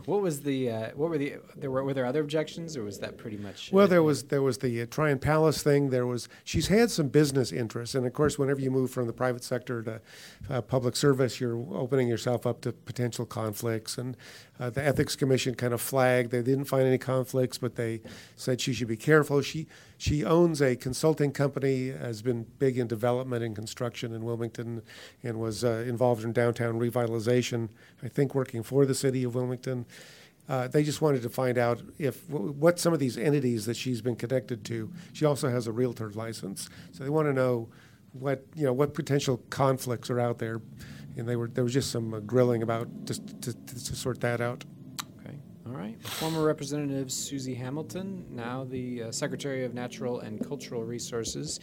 What 0.08 0.22
was 0.22 0.44
the 0.44 0.72
uh, 0.72 0.90
what 0.96 1.10
were 1.10 1.18
the 1.18 1.36
there 1.58 1.70
were 1.70 1.84
were 1.84 1.94
there 1.94 2.06
other 2.06 2.22
objections 2.22 2.78
or 2.78 2.84
was 2.86 3.00
that 3.00 3.18
pretty 3.18 3.36
much? 3.36 3.74
Well, 3.74 3.90
there 3.90 4.02
was 4.02 4.24
there 4.24 4.42
was 4.42 4.60
the 4.60 4.84
uh, 4.84 4.86
Tryon 4.90 5.20
Palace 5.20 5.62
thing. 5.62 5.90
There 5.90 6.08
was 6.08 6.30
she's 6.46 6.68
had 6.68 6.90
some 6.92 7.10
business 7.10 7.52
interests, 7.52 7.94
and 7.94 8.08
of 8.08 8.13
course, 8.13 8.40
whenever 8.40 8.62
you 8.62 8.72
move 8.72 8.90
from 8.90 9.08
the 9.08 9.12
private 9.12 9.44
sector 9.44 9.84
to 9.84 10.02
uh, 10.50 10.62
public 10.62 10.96
service, 10.96 11.42
you're 11.42 11.58
opening 11.76 12.08
yourself 12.08 12.48
up 12.48 12.62
to 12.62 12.72
potential 12.72 13.26
conflicts. 13.26 13.98
And 13.98 14.16
uh, 14.62 14.70
the 14.70 14.82
ethics 14.82 15.18
commission 15.18 15.56
kind 15.56 15.74
of 15.74 15.82
flagged 15.82 16.32
they 16.32 16.42
didn't 16.42 16.66
find 16.66 16.88
any 16.88 16.98
conflicts, 16.98 17.58
but 17.58 17.76
they 17.76 18.00
said 18.38 18.62
she 18.62 18.72
should 18.72 18.88
be 18.88 18.96
careful. 18.96 19.42
She 19.42 19.68
she 19.98 20.24
owns 20.24 20.62
a 20.62 20.78
consulting 20.78 21.34
company, 21.34 21.90
has 21.90 22.22
been 22.22 22.46
big 22.60 22.78
in 22.78 22.88
development 22.88 23.44
and 23.44 23.54
construction 23.54 24.13
in 24.13 24.24
Wilmington, 24.24 24.84
and 25.22 25.38
was 25.38 25.66
involved 25.71 26.23
in 26.23 26.34
downtown 26.34 26.80
revitalization. 26.80 27.69
I 28.03 28.08
think 28.08 28.36
working 28.36 28.63
for 28.63 28.86
the 28.86 28.95
city 28.95 29.23
of 29.23 29.36
Wilmington. 29.36 29.86
Uh, 30.49 30.67
they 30.67 30.82
just 30.82 31.01
wanted 31.01 31.21
to 31.21 31.30
find 31.30 31.58
out 31.58 31.82
if 31.97 32.27
what 32.30 32.80
some 32.80 32.93
of 32.93 32.99
these 32.99 33.17
entities 33.17 33.65
that 33.65 33.75
she's 33.75 34.01
been 34.01 34.15
connected 34.15 34.63
to. 34.65 34.89
She 35.12 35.25
also 35.25 35.49
has 35.49 35.67
a 35.67 35.71
realtor 35.71 36.10
license, 36.12 36.69
so 36.93 37.03
they 37.03 37.10
want 37.10 37.27
to 37.27 37.34
know 37.34 37.67
what 38.13 38.45
you 38.56 38.63
know 38.63 38.73
what 38.73 38.93
potential 38.93 39.41
conflicts 39.49 40.10
are 40.10 40.19
out 40.19 40.38
there, 40.38 40.62
and 41.17 41.27
they 41.27 41.36
were 41.36 41.49
there 41.49 41.65
was 41.65 41.73
just 41.73 41.91
some 41.91 42.13
uh, 42.13 42.19
grilling 42.21 42.63
about 42.63 42.88
just 43.03 43.27
to, 43.41 43.53
to, 43.53 43.75
to 43.75 43.95
sort 43.95 44.21
that 44.21 44.39
out. 44.39 44.63
Okay, 45.19 45.38
all 45.65 45.73
right. 45.73 46.01
Former 46.08 46.43
Representative 46.43 47.12
Susie 47.12 47.56
Hamilton, 47.56 48.25
now 48.30 48.63
the 48.63 49.03
uh, 49.03 49.12
Secretary 49.12 49.65
of 49.65 49.73
Natural 49.73 50.21
and 50.21 50.45
Cultural 50.47 50.84
Resources, 50.86 51.60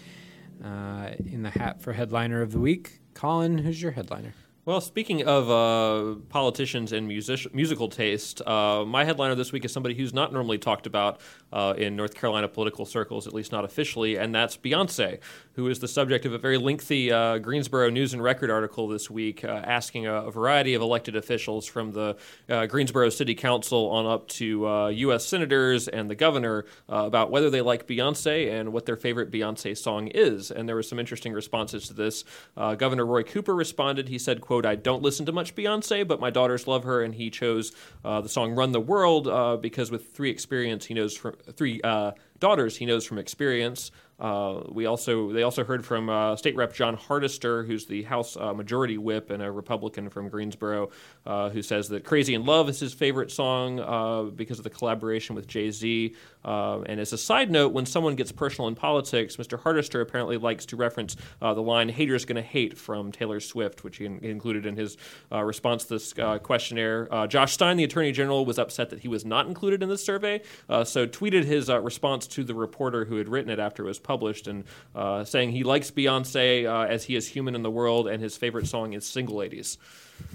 uh, 0.62 1.12
in 1.24 1.42
the 1.42 1.50
hat 1.50 1.80
for 1.80 1.94
Headliner 1.94 2.42
of 2.42 2.52
the 2.52 2.60
Week. 2.60 3.00
Colin, 3.14 3.59
who's 3.59 3.81
your 3.81 3.92
headliner? 3.92 4.35
Well, 4.66 4.81
speaking 4.81 5.27
of 5.27 5.50
uh, 5.50 6.18
politicians 6.31 6.92
and 6.92 7.07
music- 7.07 7.55
musical 7.55 7.90
taste, 7.90 8.40
uh, 8.46 8.83
my 8.87 9.05
headliner 9.05 9.35
this 9.35 9.53
week 9.53 9.66
is 9.66 9.74
somebody 9.74 9.94
who's 9.94 10.14
not 10.14 10.33
normally 10.33 10.57
talked 10.57 10.87
about 10.87 11.20
uh, 11.53 11.74
in 11.77 11.96
North 11.96 12.14
Carolina 12.14 12.48
political 12.48 12.87
circles, 12.87 13.27
at 13.27 13.35
least 13.35 13.53
not 13.53 13.66
officially, 13.66 14.16
and 14.16 14.35
that's 14.35 14.57
Beyonce, 14.57 15.18
who 15.53 15.68
is 15.68 15.81
the 15.81 15.87
subject 15.87 16.24
of 16.24 16.33
a 16.33 16.38
very 16.38 16.57
lengthy 16.57 17.12
uh, 17.12 17.37
Greensboro 17.37 17.90
News 17.90 18.14
and 18.14 18.22
Record 18.22 18.50
article 18.50 18.88
this 18.88 19.11
week, 19.11 19.44
uh, 19.44 19.48
asking 19.48 20.07
a, 20.07 20.14
a, 20.14 20.31
variety 20.31 20.72
of 20.72 20.81
elected 20.81 21.14
officials 21.14 21.66
from 21.66 21.92
the 21.92 22.16
uh, 22.48 22.64
Greensboro 22.64 23.11
City 23.11 23.35
Council 23.35 23.90
on 23.90 24.07
up 24.07 24.27
to 24.29 24.90
U.S. 24.94 25.27
senators 25.27 25.88
and 25.88 26.09
the 26.09 26.14
governor 26.14 26.64
about 26.88 27.31
whether 27.31 27.50
they 27.50 27.61
like 27.61 27.87
Beyonce 27.87 28.50
and 28.50 28.72
what 28.72 28.87
their 28.87 28.96
favorite 28.96 29.31
Beyonce 29.31 29.77
song 29.77 30.07
is. 30.09 30.50
And 30.50 30.66
there 30.66 30.74
were 30.74 30.83
some 30.83 30.98
interesting 30.98 31.35
responses 31.35 31.87
to 31.88 31.92
this. 31.92 32.24
Governor 32.57 33.05
Roy 33.05 33.24
Cooper 33.24 33.55
responded. 33.55 34.09
He 34.09 34.18
said, 34.18 34.40
"quote." 34.40 34.53
Quote, 34.54 34.66
I 34.66 34.76
don't 34.76 35.02
listen 35.02 35.26
to 35.26 35.32
much 35.32 35.56
Beyonce, 35.56 36.06
but 36.06 36.20
my 36.20 36.30
daughters 36.30 36.68
love 36.68 36.84
her, 36.84 37.02
and 37.02 37.12
he 37.12 37.28
chose 37.28 37.72
uh, 38.04 38.20
the 38.20 38.28
song 38.28 38.54
Run 38.54 38.70
the 38.70 38.80
World 38.80 39.26
uh, 39.26 39.56
because 39.56 39.90
with 39.90 40.12
three 40.12 40.30
experience, 40.30 40.84
he 40.84 40.94
knows 40.94 41.16
from 41.16 41.34
three 41.54 41.80
uh, 41.82 42.12
daughters, 42.38 42.76
he 42.76 42.86
knows 42.86 43.04
from 43.04 43.18
experience. 43.18 43.90
Uh, 44.18 44.62
we 44.68 44.87
also 44.87 45.33
they 45.33 45.42
also 45.42 45.64
heard 45.64 45.85
from 45.85 46.09
uh, 46.09 46.37
State 46.37 46.55
Rep 46.55 46.72
Jon 46.72 46.96
Hardister, 46.96 47.66
who's 47.66 47.87
the 47.87 48.03
House 48.05 48.37
uh, 48.37 48.53
Majority 48.53 48.96
Whip 48.96 49.31
and 49.31 49.42
a 49.42 49.50
Republican 49.50 50.09
from 50.09 50.29
Greensboro, 50.29 50.90
uh, 51.27 51.50
who 51.50 51.62
says 51.62 51.88
that 51.88 52.05
"Crazy 52.05 52.35
in 52.35 52.44
Love" 52.44 52.68
is 52.68 52.79
his 52.79 52.94
favorite 52.94 53.31
song 53.33 53.81
uh, 53.81 54.22
because 54.22 54.59
of 54.59 54.64
the 54.64 54.70
collaboration 54.70 55.35
with 55.35 55.48
Jay 55.48 55.70
Z. 55.70 56.14
Uh, 56.44 56.83
and 56.83 57.00
as 57.00 57.12
a 57.12 57.18
side 57.18 57.50
note, 57.50 57.72
when 57.72 57.87
someone 57.87 58.14
gets 58.14 58.31
personal 58.31 58.68
in 58.68 58.74
politics, 58.74 59.37
Mr. 59.37 59.59
Hardister 59.59 60.00
apparently 60.00 60.37
likes 60.37 60.66
to 60.66 60.77
reference 60.77 61.16
the 61.40 61.55
line 61.55 61.88
"Haters 61.88 62.24
Gonna 62.24 62.42
Hate" 62.42 62.79
from 62.79 63.11
Taylor 63.11 63.40
Swift, 63.40 63.83
which 63.83 63.96
he, 63.96 64.07
in- 64.07 64.20
included 64.24 64.64
in 64.64 64.77
his 64.77 64.96
response 65.33 65.85
to 65.85 65.94
this 65.94 66.12
questionnaire. 66.42 67.09
Josh 67.29 67.55
Stein, 67.55 67.77
the 67.77 67.85
Attorney 67.85 68.12
General, 68.12 68.44
was 68.44 68.59
upset 68.59 68.90
that 68.90 69.00
he 69.00 69.09
was 69.09 69.24
not 69.24 69.46
included 69.46 69.83
in 69.83 69.88
this 69.88 70.05
survey, 70.05 70.40
so 70.85 71.07
tweeted 71.07 71.44
his 71.44 71.68
response 71.68 72.27
to 72.29 72.44
the 72.44 72.55
reporter 72.55 73.07
who 73.07 73.16
had 73.16 73.29
written 73.29 73.50
it 73.50 73.59
after 73.59 73.83
it 73.83 73.87
was 73.87 73.98
published 74.04 74.46
and 74.46 74.62
uh, 74.94 75.24
saying 75.24 75.50
he 75.50 75.64
likes 75.64 75.90
Beyonce 75.90 76.66
uh, 76.66 76.86
as 76.86 77.02
he 77.04 77.16
is 77.16 77.26
human 77.26 77.56
in 77.56 77.62
the 77.62 77.70
world 77.70 78.06
and 78.06 78.22
his 78.22 78.36
favorite 78.36 78.68
song 78.68 78.92
is 78.92 79.04
Single 79.04 79.34
Ladies. 79.34 79.78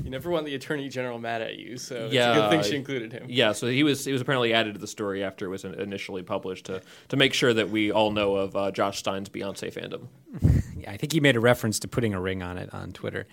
You 0.03 0.09
never 0.09 0.29
want 0.29 0.45
the 0.45 0.55
attorney 0.55 0.89
general 0.89 1.19
mad 1.19 1.41
at 1.41 1.57
you, 1.57 1.77
so 1.77 2.09
yeah, 2.11 2.29
it's 2.29 2.37
a 2.37 2.41
good 2.41 2.49
thing 2.49 2.71
she 2.71 2.77
included 2.77 3.11
him. 3.11 3.25
Yeah, 3.27 3.51
so 3.51 3.67
he 3.67 3.83
was 3.83 4.05
he 4.05 4.11
was 4.11 4.21
apparently 4.21 4.53
added 4.53 4.75
to 4.75 4.79
the 4.79 4.87
story 4.87 5.23
after 5.23 5.45
it 5.45 5.49
was 5.49 5.65
initially 5.65 6.23
published 6.23 6.65
to 6.65 6.81
to 7.09 7.17
make 7.17 7.33
sure 7.33 7.53
that 7.53 7.69
we 7.69 7.91
all 7.91 8.11
know 8.11 8.35
of 8.35 8.55
uh, 8.55 8.71
Josh 8.71 8.99
Stein's 8.99 9.29
Beyonce 9.29 9.73
fandom. 9.73 10.07
yeah, 10.77 10.91
I 10.91 10.97
think 10.97 11.13
he 11.13 11.19
made 11.19 11.35
a 11.35 11.39
reference 11.39 11.79
to 11.79 11.87
putting 11.87 12.13
a 12.13 12.21
ring 12.21 12.41
on 12.41 12.57
it 12.57 12.73
on 12.73 12.91
Twitter. 12.91 13.27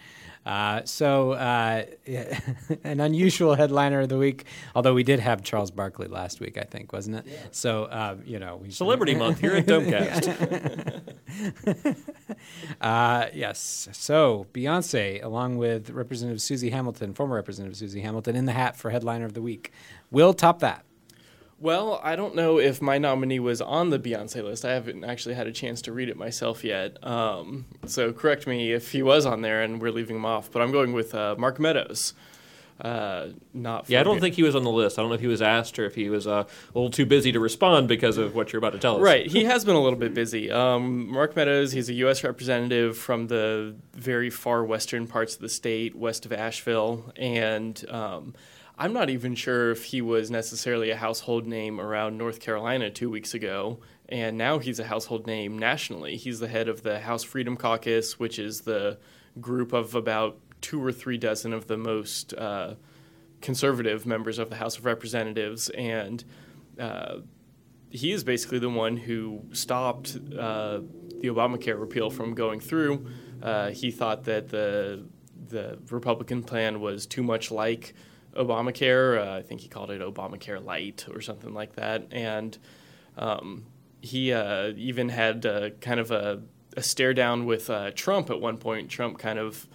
Uh, 0.47 0.83
so, 0.85 1.33
uh, 1.33 1.85
an 2.85 3.01
unusual 3.01 3.57
headliner 3.57 4.03
of 4.03 4.09
the 4.09 4.17
week, 4.17 4.45
although 4.77 4.95
we 4.95 5.03
did 5.03 5.19
have 5.19 5.43
Charles 5.43 5.73
Barkley 5.73 6.07
last 6.07 6.39
week, 6.39 6.57
I 6.57 6.63
think, 6.63 6.93
wasn't 6.93 7.17
it? 7.17 7.25
Yeah. 7.27 7.39
So, 7.51 7.85
uh, 7.85 8.15
you 8.25 8.39
know, 8.39 8.61
we 8.63 8.71
Celebrity 8.71 9.17
Month 9.17 9.41
here 9.41 9.55
at 9.55 9.67
Domecast. 9.69 11.13
Uh, 12.81 13.27
yes. 13.33 13.89
So, 13.93 14.47
Beyonce, 14.53 15.23
along 15.23 15.59
with 15.59 15.91
Representative 15.91 16.43
Susie 16.43 16.71
Hamilton, 16.71 17.15
former 17.15 17.37
Representative 17.37 17.77
Susie 17.77 18.01
Hamilton, 18.01 18.37
in 18.37 18.47
the 18.47 18.53
hat 18.53 18.77
for 18.77 18.91
headliner 18.91 19.25
of 19.25 19.35
the 19.35 19.43
week. 19.43 19.73
Will 20.11 20.35
top 20.35 20.61
that. 20.61 20.85
Well, 21.59 22.01
I 22.03 22.17
don't 22.17 22.35
know 22.35 22.59
if 22.59 22.83
my 22.83 22.99
nominee 22.99 23.39
was 23.39 23.63
on 23.63 23.89
the 23.89 23.99
Beyonce 23.99 24.45
list. 24.45 24.65
I 24.67 24.75
haven't 24.75 25.05
actually 25.05 25.37
had 25.37 25.47
a 25.47 25.53
chance 25.53 25.81
to 25.83 25.93
read 25.93 26.11
it 26.11 26.17
myself 26.17 26.63
yet. 26.63 27.03
Um, 27.03 27.65
so 27.87 28.13
correct 28.13 28.47
me 28.47 28.73
if 28.73 28.93
he 28.93 29.03
was 29.03 29.25
on 29.25 29.41
there 29.41 29.63
and 29.63 29.81
we're 29.81 29.91
leaving 29.91 30.17
him 30.17 30.27
off. 30.27 30.53
But 30.53 30.61
I'm 30.61 30.71
going 30.71 30.93
with 30.93 31.15
uh, 31.15 31.35
Mark 31.39 31.59
Meadows. 31.59 32.13
Uh, 32.81 33.29
not 33.55 33.89
yeah, 33.89 34.01
I 34.01 34.03
don't 34.03 34.21
think 34.21 34.35
he 34.35 34.43
was 34.43 34.55
on 34.55 34.63
the 34.63 34.71
list. 34.71 34.99
I 34.99 35.03
don't 35.03 35.09
know 35.09 35.15
if 35.15 35.21
he 35.21 35.27
was 35.27 35.41
asked 35.41 35.79
or 35.79 35.87
if 35.87 35.95
he 35.95 36.11
was 36.11 36.27
uh, 36.27 36.45
a 36.45 36.79
little 36.79 36.91
too 36.91 37.07
busy 37.07 37.33
to 37.33 37.41
respond 37.41 37.89
because 37.89 38.19
of 38.19 38.35
what 38.35 38.53
you're 38.53 38.59
about 38.59 38.75
to 38.75 38.79
tell 38.79 38.97
us. 38.97 39.03
Right, 39.03 39.27
he 39.27 39.45
has 39.45 39.65
been 39.65 39.77
a 39.77 39.81
little 39.81 39.99
bit 39.99 40.13
busy. 40.13 40.51
Um, 40.51 41.11
Mark 41.11 41.35
Meadows, 41.37 41.73
he's 41.73 41.89
a 41.89 41.95
U.S. 41.95 42.23
representative 42.23 42.99
from 42.99 43.29
the 43.29 43.75
very 43.95 44.29
far 44.29 44.63
western 44.63 45.07
parts 45.07 45.35
of 45.35 45.41
the 45.41 45.49
state, 45.49 45.95
west 45.95 46.27
of 46.27 46.33
Asheville, 46.35 47.13
and 47.17 47.83
um, 47.89 48.35
I'm 48.79 48.93
not 48.93 49.09
even 49.09 49.35
sure 49.35 49.71
if 49.71 49.85
he 49.85 50.03
was 50.03 50.31
necessarily 50.31 50.91
a 50.91 50.97
household 50.97 51.47
name 51.47 51.81
around 51.81 52.19
North 52.19 52.41
Carolina 52.41 52.91
two 52.91 53.09
weeks 53.09 53.33
ago, 53.33 53.79
and 54.07 54.37
now 54.37 54.59
he's 54.59 54.79
a 54.79 54.85
household 54.85 55.27
name 55.27 55.59
nationally. 55.59 56.17
He's 56.17 56.41
the 56.41 56.49
head 56.49 56.69
of 56.69 56.83
the 56.83 57.01
House 57.01 57.25
Freedom 57.25 57.57
Caucus, 57.57 58.19
which 58.19 58.39
is 58.39 58.61
the 58.63 58.99
group 59.41 59.73
of 59.73 59.95
about 59.95 60.39
two 60.67 60.83
or 60.83 60.91
three 60.91 61.17
dozen 61.17 61.53
of 61.53 61.69
the 61.69 61.77
most 61.77 62.35
uh, 62.35 62.75
conservative 63.41 64.05
members 64.05 64.37
of 64.37 64.51
the 64.51 64.57
House 64.57 64.77
of 64.77 64.85
Representatives, 64.85 65.69
and 65.69 66.25
uh, 66.77 67.19
he 67.89 68.11
is 68.11 68.25
basically 68.25 68.59
the 68.59 68.69
one 68.69 68.97
who 68.97 69.43
stopped 69.53 70.19
uh, 70.37 70.81
the 71.21 71.29
Obamacare 71.29 71.79
repeal 71.79 72.11
from 72.11 72.35
going 72.35 72.59
through. 72.59 73.07
Uh, 73.41 73.71
he 73.71 73.93
thought 73.93 74.25
that 74.25 74.49
the 74.49 75.05
the 75.49 75.79
Republican 75.89 76.43
plan 76.43 76.81
was 76.81 77.07
too 77.07 77.23
much 77.23 77.53
like 77.53 77.95
Obamacare. 78.35 79.25
Uh, 79.25 79.37
I 79.37 79.43
think 79.43 79.61
he 79.61 79.69
called 79.69 79.93
it 79.93 80.01
Obamacare 80.01 80.65
Light 80.65 81.07
or 81.15 81.21
something 81.21 81.55
like 81.55 81.77
that. 81.77 82.09
And 82.11 82.59
um, 83.17 83.67
he 84.03 84.33
even 84.33 85.11
had 85.11 85.43
kind 85.81 86.01
of 86.01 86.11
a, 86.11 86.43
a, 86.77 86.83
stare 86.83 87.15
down 87.15 87.47
with 87.47 87.71
uh, 87.71 87.93
Trump 87.95 88.31
at 88.31 88.41
one 88.41 88.57
point. 88.57 88.91
Trump 88.91 89.19
kind 89.19 89.39
of 89.39 89.69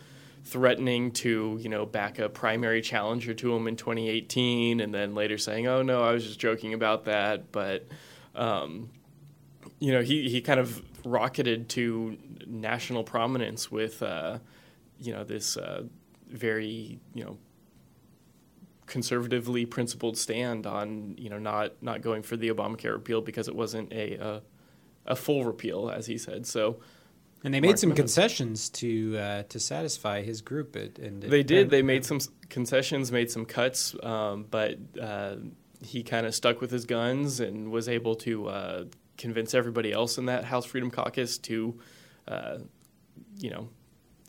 threatening 0.43 1.11
to, 1.11 1.57
you 1.61 1.69
know, 1.69 1.85
back 1.85 2.19
a 2.19 2.29
primary 2.29 2.81
challenger 2.81 3.33
to 3.33 3.55
him 3.55 3.67
in 3.67 3.75
2018, 3.75 4.79
and 4.79 4.93
then 4.93 5.13
later 5.15 5.37
saying, 5.37 5.67
"Oh 5.67 5.81
no, 5.81 6.03
I 6.03 6.11
was 6.11 6.25
just 6.25 6.39
joking 6.39 6.73
about 6.73 7.05
that." 7.05 7.51
But 7.51 7.87
um, 8.35 8.89
you 9.79 9.91
know, 9.91 10.01
he 10.01 10.29
he 10.29 10.41
kind 10.41 10.59
of 10.59 10.81
rocketed 11.05 11.69
to 11.69 12.17
national 12.47 13.03
prominence 13.03 13.71
with, 13.71 14.03
uh, 14.03 14.39
you 14.99 15.11
know, 15.11 15.23
this 15.23 15.57
uh, 15.57 15.83
very 16.27 16.99
you 17.13 17.23
know 17.23 17.37
conservatively 18.87 19.65
principled 19.65 20.17
stand 20.17 20.67
on 20.67 21.15
you 21.17 21.29
know 21.29 21.39
not 21.39 21.81
not 21.81 22.01
going 22.01 22.21
for 22.23 22.35
the 22.35 22.49
Obamacare 22.49 22.93
repeal 22.93 23.21
because 23.21 23.47
it 23.47 23.55
wasn't 23.55 23.91
a 23.93 24.17
uh, 24.17 24.39
a 25.05 25.15
full 25.15 25.45
repeal, 25.45 25.89
as 25.89 26.07
he 26.07 26.17
said. 26.17 26.45
So. 26.45 26.79
And 27.43 27.53
they 27.53 27.59
made 27.59 27.69
Mark 27.69 27.77
some 27.79 27.89
Meadows. 27.89 28.01
concessions 28.01 28.69
to 28.69 29.17
uh, 29.17 29.43
to 29.43 29.59
satisfy 29.59 30.21
his 30.21 30.41
group. 30.41 30.75
It, 30.75 30.99
and 30.99 31.23
they 31.23 31.43
did. 31.43 31.69
They 31.69 31.81
made 31.81 32.05
some 32.05 32.19
concessions, 32.49 33.11
made 33.11 33.31
some 33.31 33.45
cuts, 33.45 33.95
um, 34.03 34.45
but 34.49 34.77
uh, 35.01 35.37
he 35.81 36.03
kind 36.03 36.27
of 36.27 36.35
stuck 36.35 36.61
with 36.61 36.69
his 36.69 36.85
guns 36.85 37.39
and 37.39 37.71
was 37.71 37.89
able 37.89 38.15
to 38.15 38.47
uh, 38.47 38.83
convince 39.17 39.53
everybody 39.53 39.91
else 39.91 40.17
in 40.17 40.25
that 40.25 40.45
House 40.45 40.65
Freedom 40.65 40.91
Caucus 40.91 41.39
to, 41.39 41.79
uh, 42.27 42.57
you 43.37 43.49
know, 43.49 43.69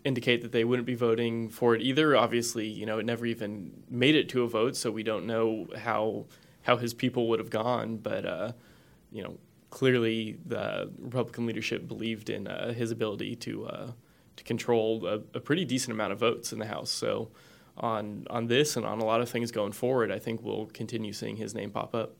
indicate 0.04 0.42
that 0.42 0.52
they 0.52 0.64
wouldn't 0.64 0.86
be 0.86 0.94
voting 0.94 1.50
for 1.50 1.74
it 1.74 1.82
either. 1.82 2.16
Obviously, 2.16 2.66
you 2.66 2.86
know, 2.86 2.98
it 2.98 3.04
never 3.04 3.26
even 3.26 3.84
made 3.90 4.14
it 4.14 4.30
to 4.30 4.42
a 4.42 4.48
vote, 4.48 4.74
so 4.74 4.90
we 4.90 5.02
don't 5.02 5.26
know 5.26 5.66
how 5.78 6.24
how 6.62 6.76
his 6.78 6.94
people 6.94 7.28
would 7.28 7.40
have 7.40 7.50
gone. 7.50 7.98
But 7.98 8.24
uh, 8.24 8.52
you 9.10 9.22
know, 9.22 9.36
clearly 9.72 10.36
the 10.44 10.92
Republican 10.98 11.46
leadership 11.46 11.88
believed 11.88 12.28
in 12.30 12.46
uh, 12.46 12.72
his 12.74 12.92
ability 12.92 13.34
to 13.34 13.66
uh, 13.66 13.92
to 14.36 14.44
control 14.44 15.04
a, 15.06 15.14
a, 15.34 15.40
pretty 15.40 15.64
decent 15.64 15.92
amount 15.92 16.12
of 16.12 16.18
votes 16.18 16.52
in 16.52 16.58
the 16.58 16.66
House. 16.66 16.90
So 16.90 17.30
on 17.76 18.26
on 18.30 18.46
this 18.46 18.76
and 18.76 18.86
on 18.86 19.00
a 19.00 19.04
lot 19.04 19.20
of 19.20 19.28
things 19.28 19.50
going 19.50 19.72
forward, 19.72 20.12
I 20.12 20.18
think 20.18 20.42
we'll 20.42 20.66
continue 20.66 21.12
seeing 21.12 21.36
his 21.36 21.54
name 21.54 21.70
pop 21.70 21.94
up. 21.94 22.14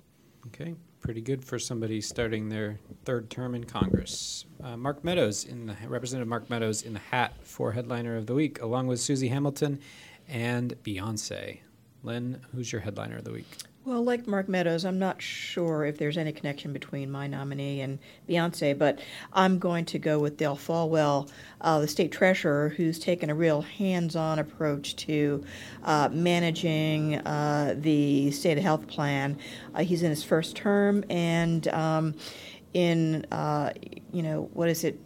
Okay, 0.49 0.75
pretty 1.01 1.21
good 1.21 1.45
for 1.45 1.59
somebody 1.59 2.01
starting 2.01 2.49
their 2.49 2.79
third 3.05 3.31
term 3.31 3.55
in 3.55 3.65
Congress. 3.65 4.47
Uh, 4.63 4.77
Mark 4.77 5.05
Meadows, 5.05 5.45
in 5.45 5.67
the 5.67 5.77
Representative 5.87 6.29
Mark 6.29 6.49
Meadows, 6.49 6.83
in 6.83 6.95
the 6.95 6.99
hat 6.99 7.35
for 7.43 7.73
headliner 7.73 8.17
of 8.17 8.27
the 8.27 8.35
week, 8.35 8.63
along 8.63 8.87
with 8.87 8.99
Susie 8.99 9.29
Hamilton 9.29 9.79
and 10.27 10.75
Beyonce. 10.83 11.61
Lynn, 12.03 12.41
who's 12.53 12.73
your 12.73 12.81
headliner 12.81 13.19
of 13.19 13.25
the 13.25 13.33
week? 13.33 13.47
Well, 13.85 14.05
like 14.05 14.29
Mark 14.29 14.49
Meadows, 14.49 14.85
I'm 14.85 15.01
not 15.01 15.21
sure 15.21 15.85
if 15.85 15.99
there's 15.99 16.17
any 16.17 16.31
connection 16.31 16.73
between 16.73 17.11
my 17.11 17.27
nominee 17.27 17.81
and 17.81 17.99
Beyonce, 18.29 18.79
but 18.79 19.01
I'm 19.33 19.59
going 19.59 19.87
to 19.87 19.99
go 19.99 20.21
with 20.21 20.37
Dale 20.37 20.55
Folwell, 20.55 21.29
uh, 21.61 21.81
the 21.81 21.89
state 21.89 22.13
treasurer, 22.13 22.69
who's 22.69 23.01
taken 23.01 23.29
a 23.29 23.35
real 23.35 23.61
hands 23.63 24.15
on 24.15 24.39
approach 24.39 24.95
to 24.97 25.43
uh, 25.83 26.09
managing 26.13 27.17
uh, 27.27 27.75
the 27.77 28.31
state 28.31 28.57
of 28.57 28.63
health 28.63 28.87
plan. 28.87 29.37
Uh, 29.75 29.83
he's 29.83 30.05
in 30.05 30.11
his 30.11 30.23
first 30.23 30.55
term, 30.55 31.05
and 31.11 31.67
um, 31.69 32.15
in, 32.75 33.27
uh, 33.33 33.73
you 34.13 34.23
know, 34.23 34.49
what 34.53 34.69
is 34.69 34.85
it, 34.85 34.97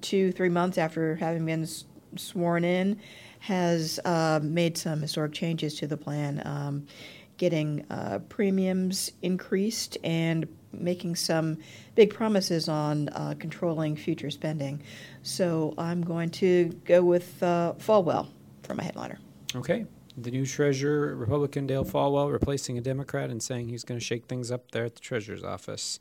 two, 0.00 0.32
three 0.32 0.48
months 0.48 0.78
after 0.78 1.14
having 1.14 1.46
been 1.46 1.62
s- 1.62 1.84
sworn 2.16 2.64
in, 2.64 2.98
has 3.38 4.00
uh, 4.04 4.40
made 4.42 4.76
some 4.76 5.00
historic 5.00 5.32
changes 5.32 5.76
to 5.76 5.86
the 5.86 5.96
plan. 5.96 6.42
Um, 6.44 6.86
getting 7.40 7.86
uh, 7.88 8.18
premiums 8.28 9.12
increased 9.22 9.96
and 10.04 10.46
making 10.74 11.16
some 11.16 11.56
big 11.94 12.12
promises 12.12 12.68
on 12.68 13.08
uh, 13.08 13.34
controlling 13.38 13.96
future 13.96 14.30
spending. 14.30 14.82
So 15.22 15.72
I'm 15.78 16.02
going 16.02 16.28
to 16.32 16.68
go 16.84 17.02
with 17.02 17.42
uh, 17.42 17.72
Folwell 17.78 18.28
for 18.62 18.74
my 18.74 18.84
headliner. 18.84 19.18
Okay. 19.56 19.86
The 20.18 20.30
new 20.30 20.44
treasurer, 20.44 21.16
Republican 21.16 21.66
Dale 21.66 21.84
Folwell, 21.84 22.30
replacing 22.30 22.76
a 22.76 22.82
Democrat 22.82 23.30
and 23.30 23.42
saying 23.42 23.70
he's 23.70 23.84
going 23.84 23.98
to 23.98 24.04
shake 24.04 24.26
things 24.26 24.50
up 24.50 24.72
there 24.72 24.84
at 24.84 24.96
the 24.96 25.00
treasurer's 25.00 25.42
office. 25.42 25.98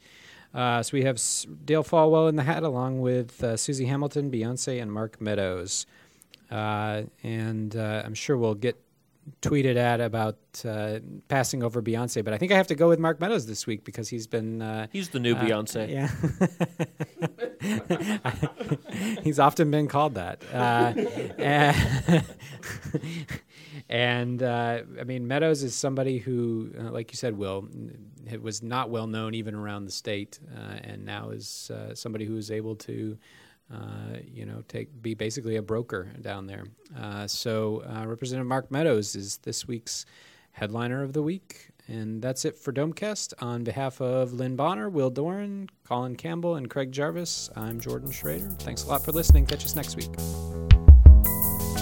Uh, 0.53 0.83
so 0.83 0.89
we 0.91 1.03
have 1.03 1.21
Dale 1.63 1.85
Folwell 1.85 2.27
in 2.27 2.35
the 2.35 2.43
hat, 2.43 2.63
along 2.63 2.99
with 2.99 3.41
uh, 3.41 3.55
Susi 3.55 3.85
Hamilton, 3.85 4.29
Beyonce, 4.29 4.81
and 4.81 4.91
Mark 4.91 5.21
Meadows. 5.21 5.85
Uh, 6.51 7.03
and 7.23 7.77
uh, 7.77 8.01
I'm 8.03 8.15
sure 8.15 8.35
we'll 8.35 8.55
get 8.55 8.75
tweeted 9.41 9.75
at 9.75 10.01
about 10.01 10.37
uh, 10.65 10.99
passing 11.27 11.63
over 11.63 11.81
Beyonce, 11.81 12.23
but 12.23 12.33
I 12.33 12.37
think 12.37 12.51
I 12.51 12.57
have 12.57 12.67
to 12.67 12.75
go 12.75 12.89
with 12.89 12.99
Mark 12.99 13.19
Meadows 13.19 13.45
this 13.45 13.65
week 13.67 13.83
because 13.83 14.09
he's 14.09 14.27
been 14.27 14.61
uh, 14.61 14.87
he's 14.91 15.09
the 15.09 15.19
new 15.19 15.35
uh, 15.35 15.43
Beyonce. 15.43 15.89
Yeah, 15.89 16.09
he's 19.23 19.39
often 19.39 19.71
been 19.71 19.87
called 19.87 20.15
that. 20.15 20.43
Uh, 20.53 20.93
and, 23.89 24.43
uh, 24.43 24.81
I 24.99 25.03
mean, 25.03 25.27
Meadows 25.27 25.63
is 25.63 25.75
somebody 25.75 26.19
who, 26.19 26.71
uh, 26.79 26.91
like 26.91 27.11
you 27.11 27.17
said, 27.17 27.37
Will, 27.37 27.67
it 28.29 28.41
was 28.41 28.61
not 28.63 28.89
well 28.89 29.07
known 29.07 29.33
even 29.33 29.55
around 29.55 29.85
the 29.85 29.91
state, 29.91 30.39
and 30.83 31.05
now 31.05 31.29
is 31.29 31.71
somebody 31.93 32.25
who 32.25 32.37
is 32.37 32.51
able 32.51 32.75
to 32.75 33.17
uh, 33.73 34.17
you 34.25 34.45
know, 34.45 34.63
take 34.67 35.01
be 35.01 35.13
basically 35.13 35.55
a 35.55 35.61
broker 35.61 36.11
down 36.21 36.47
there. 36.47 36.65
Uh, 36.97 37.27
so 37.27 37.83
uh, 37.83 38.05
Representative 38.05 38.47
Mark 38.47 38.71
Meadows 38.71 39.15
is 39.15 39.37
this 39.37 39.67
week's 39.67 40.05
headliner 40.51 41.03
of 41.03 41.13
the 41.13 41.21
week. 41.21 41.69
And 41.87 42.21
that's 42.21 42.45
it 42.45 42.55
for 42.55 42.71
Domecast. 42.71 43.33
On 43.41 43.63
behalf 43.63 43.99
of 43.99 44.31
Lynn 44.33 44.55
Bonner, 44.55 44.89
Will 44.89 45.09
Doran, 45.09 45.69
Colin 45.87 46.15
Campbell, 46.15 46.55
and 46.55 46.69
Craig 46.69 46.91
Jarvis, 46.91 47.49
I'm 47.55 47.79
Jordan 47.79 48.11
Schrader. 48.11 48.49
Thanks 48.59 48.83
a 48.83 48.87
lot 48.87 49.03
for 49.03 49.11
listening. 49.11 49.47
Catch 49.47 49.65
us 49.65 49.75
next 49.75 49.95
week. 49.95 50.68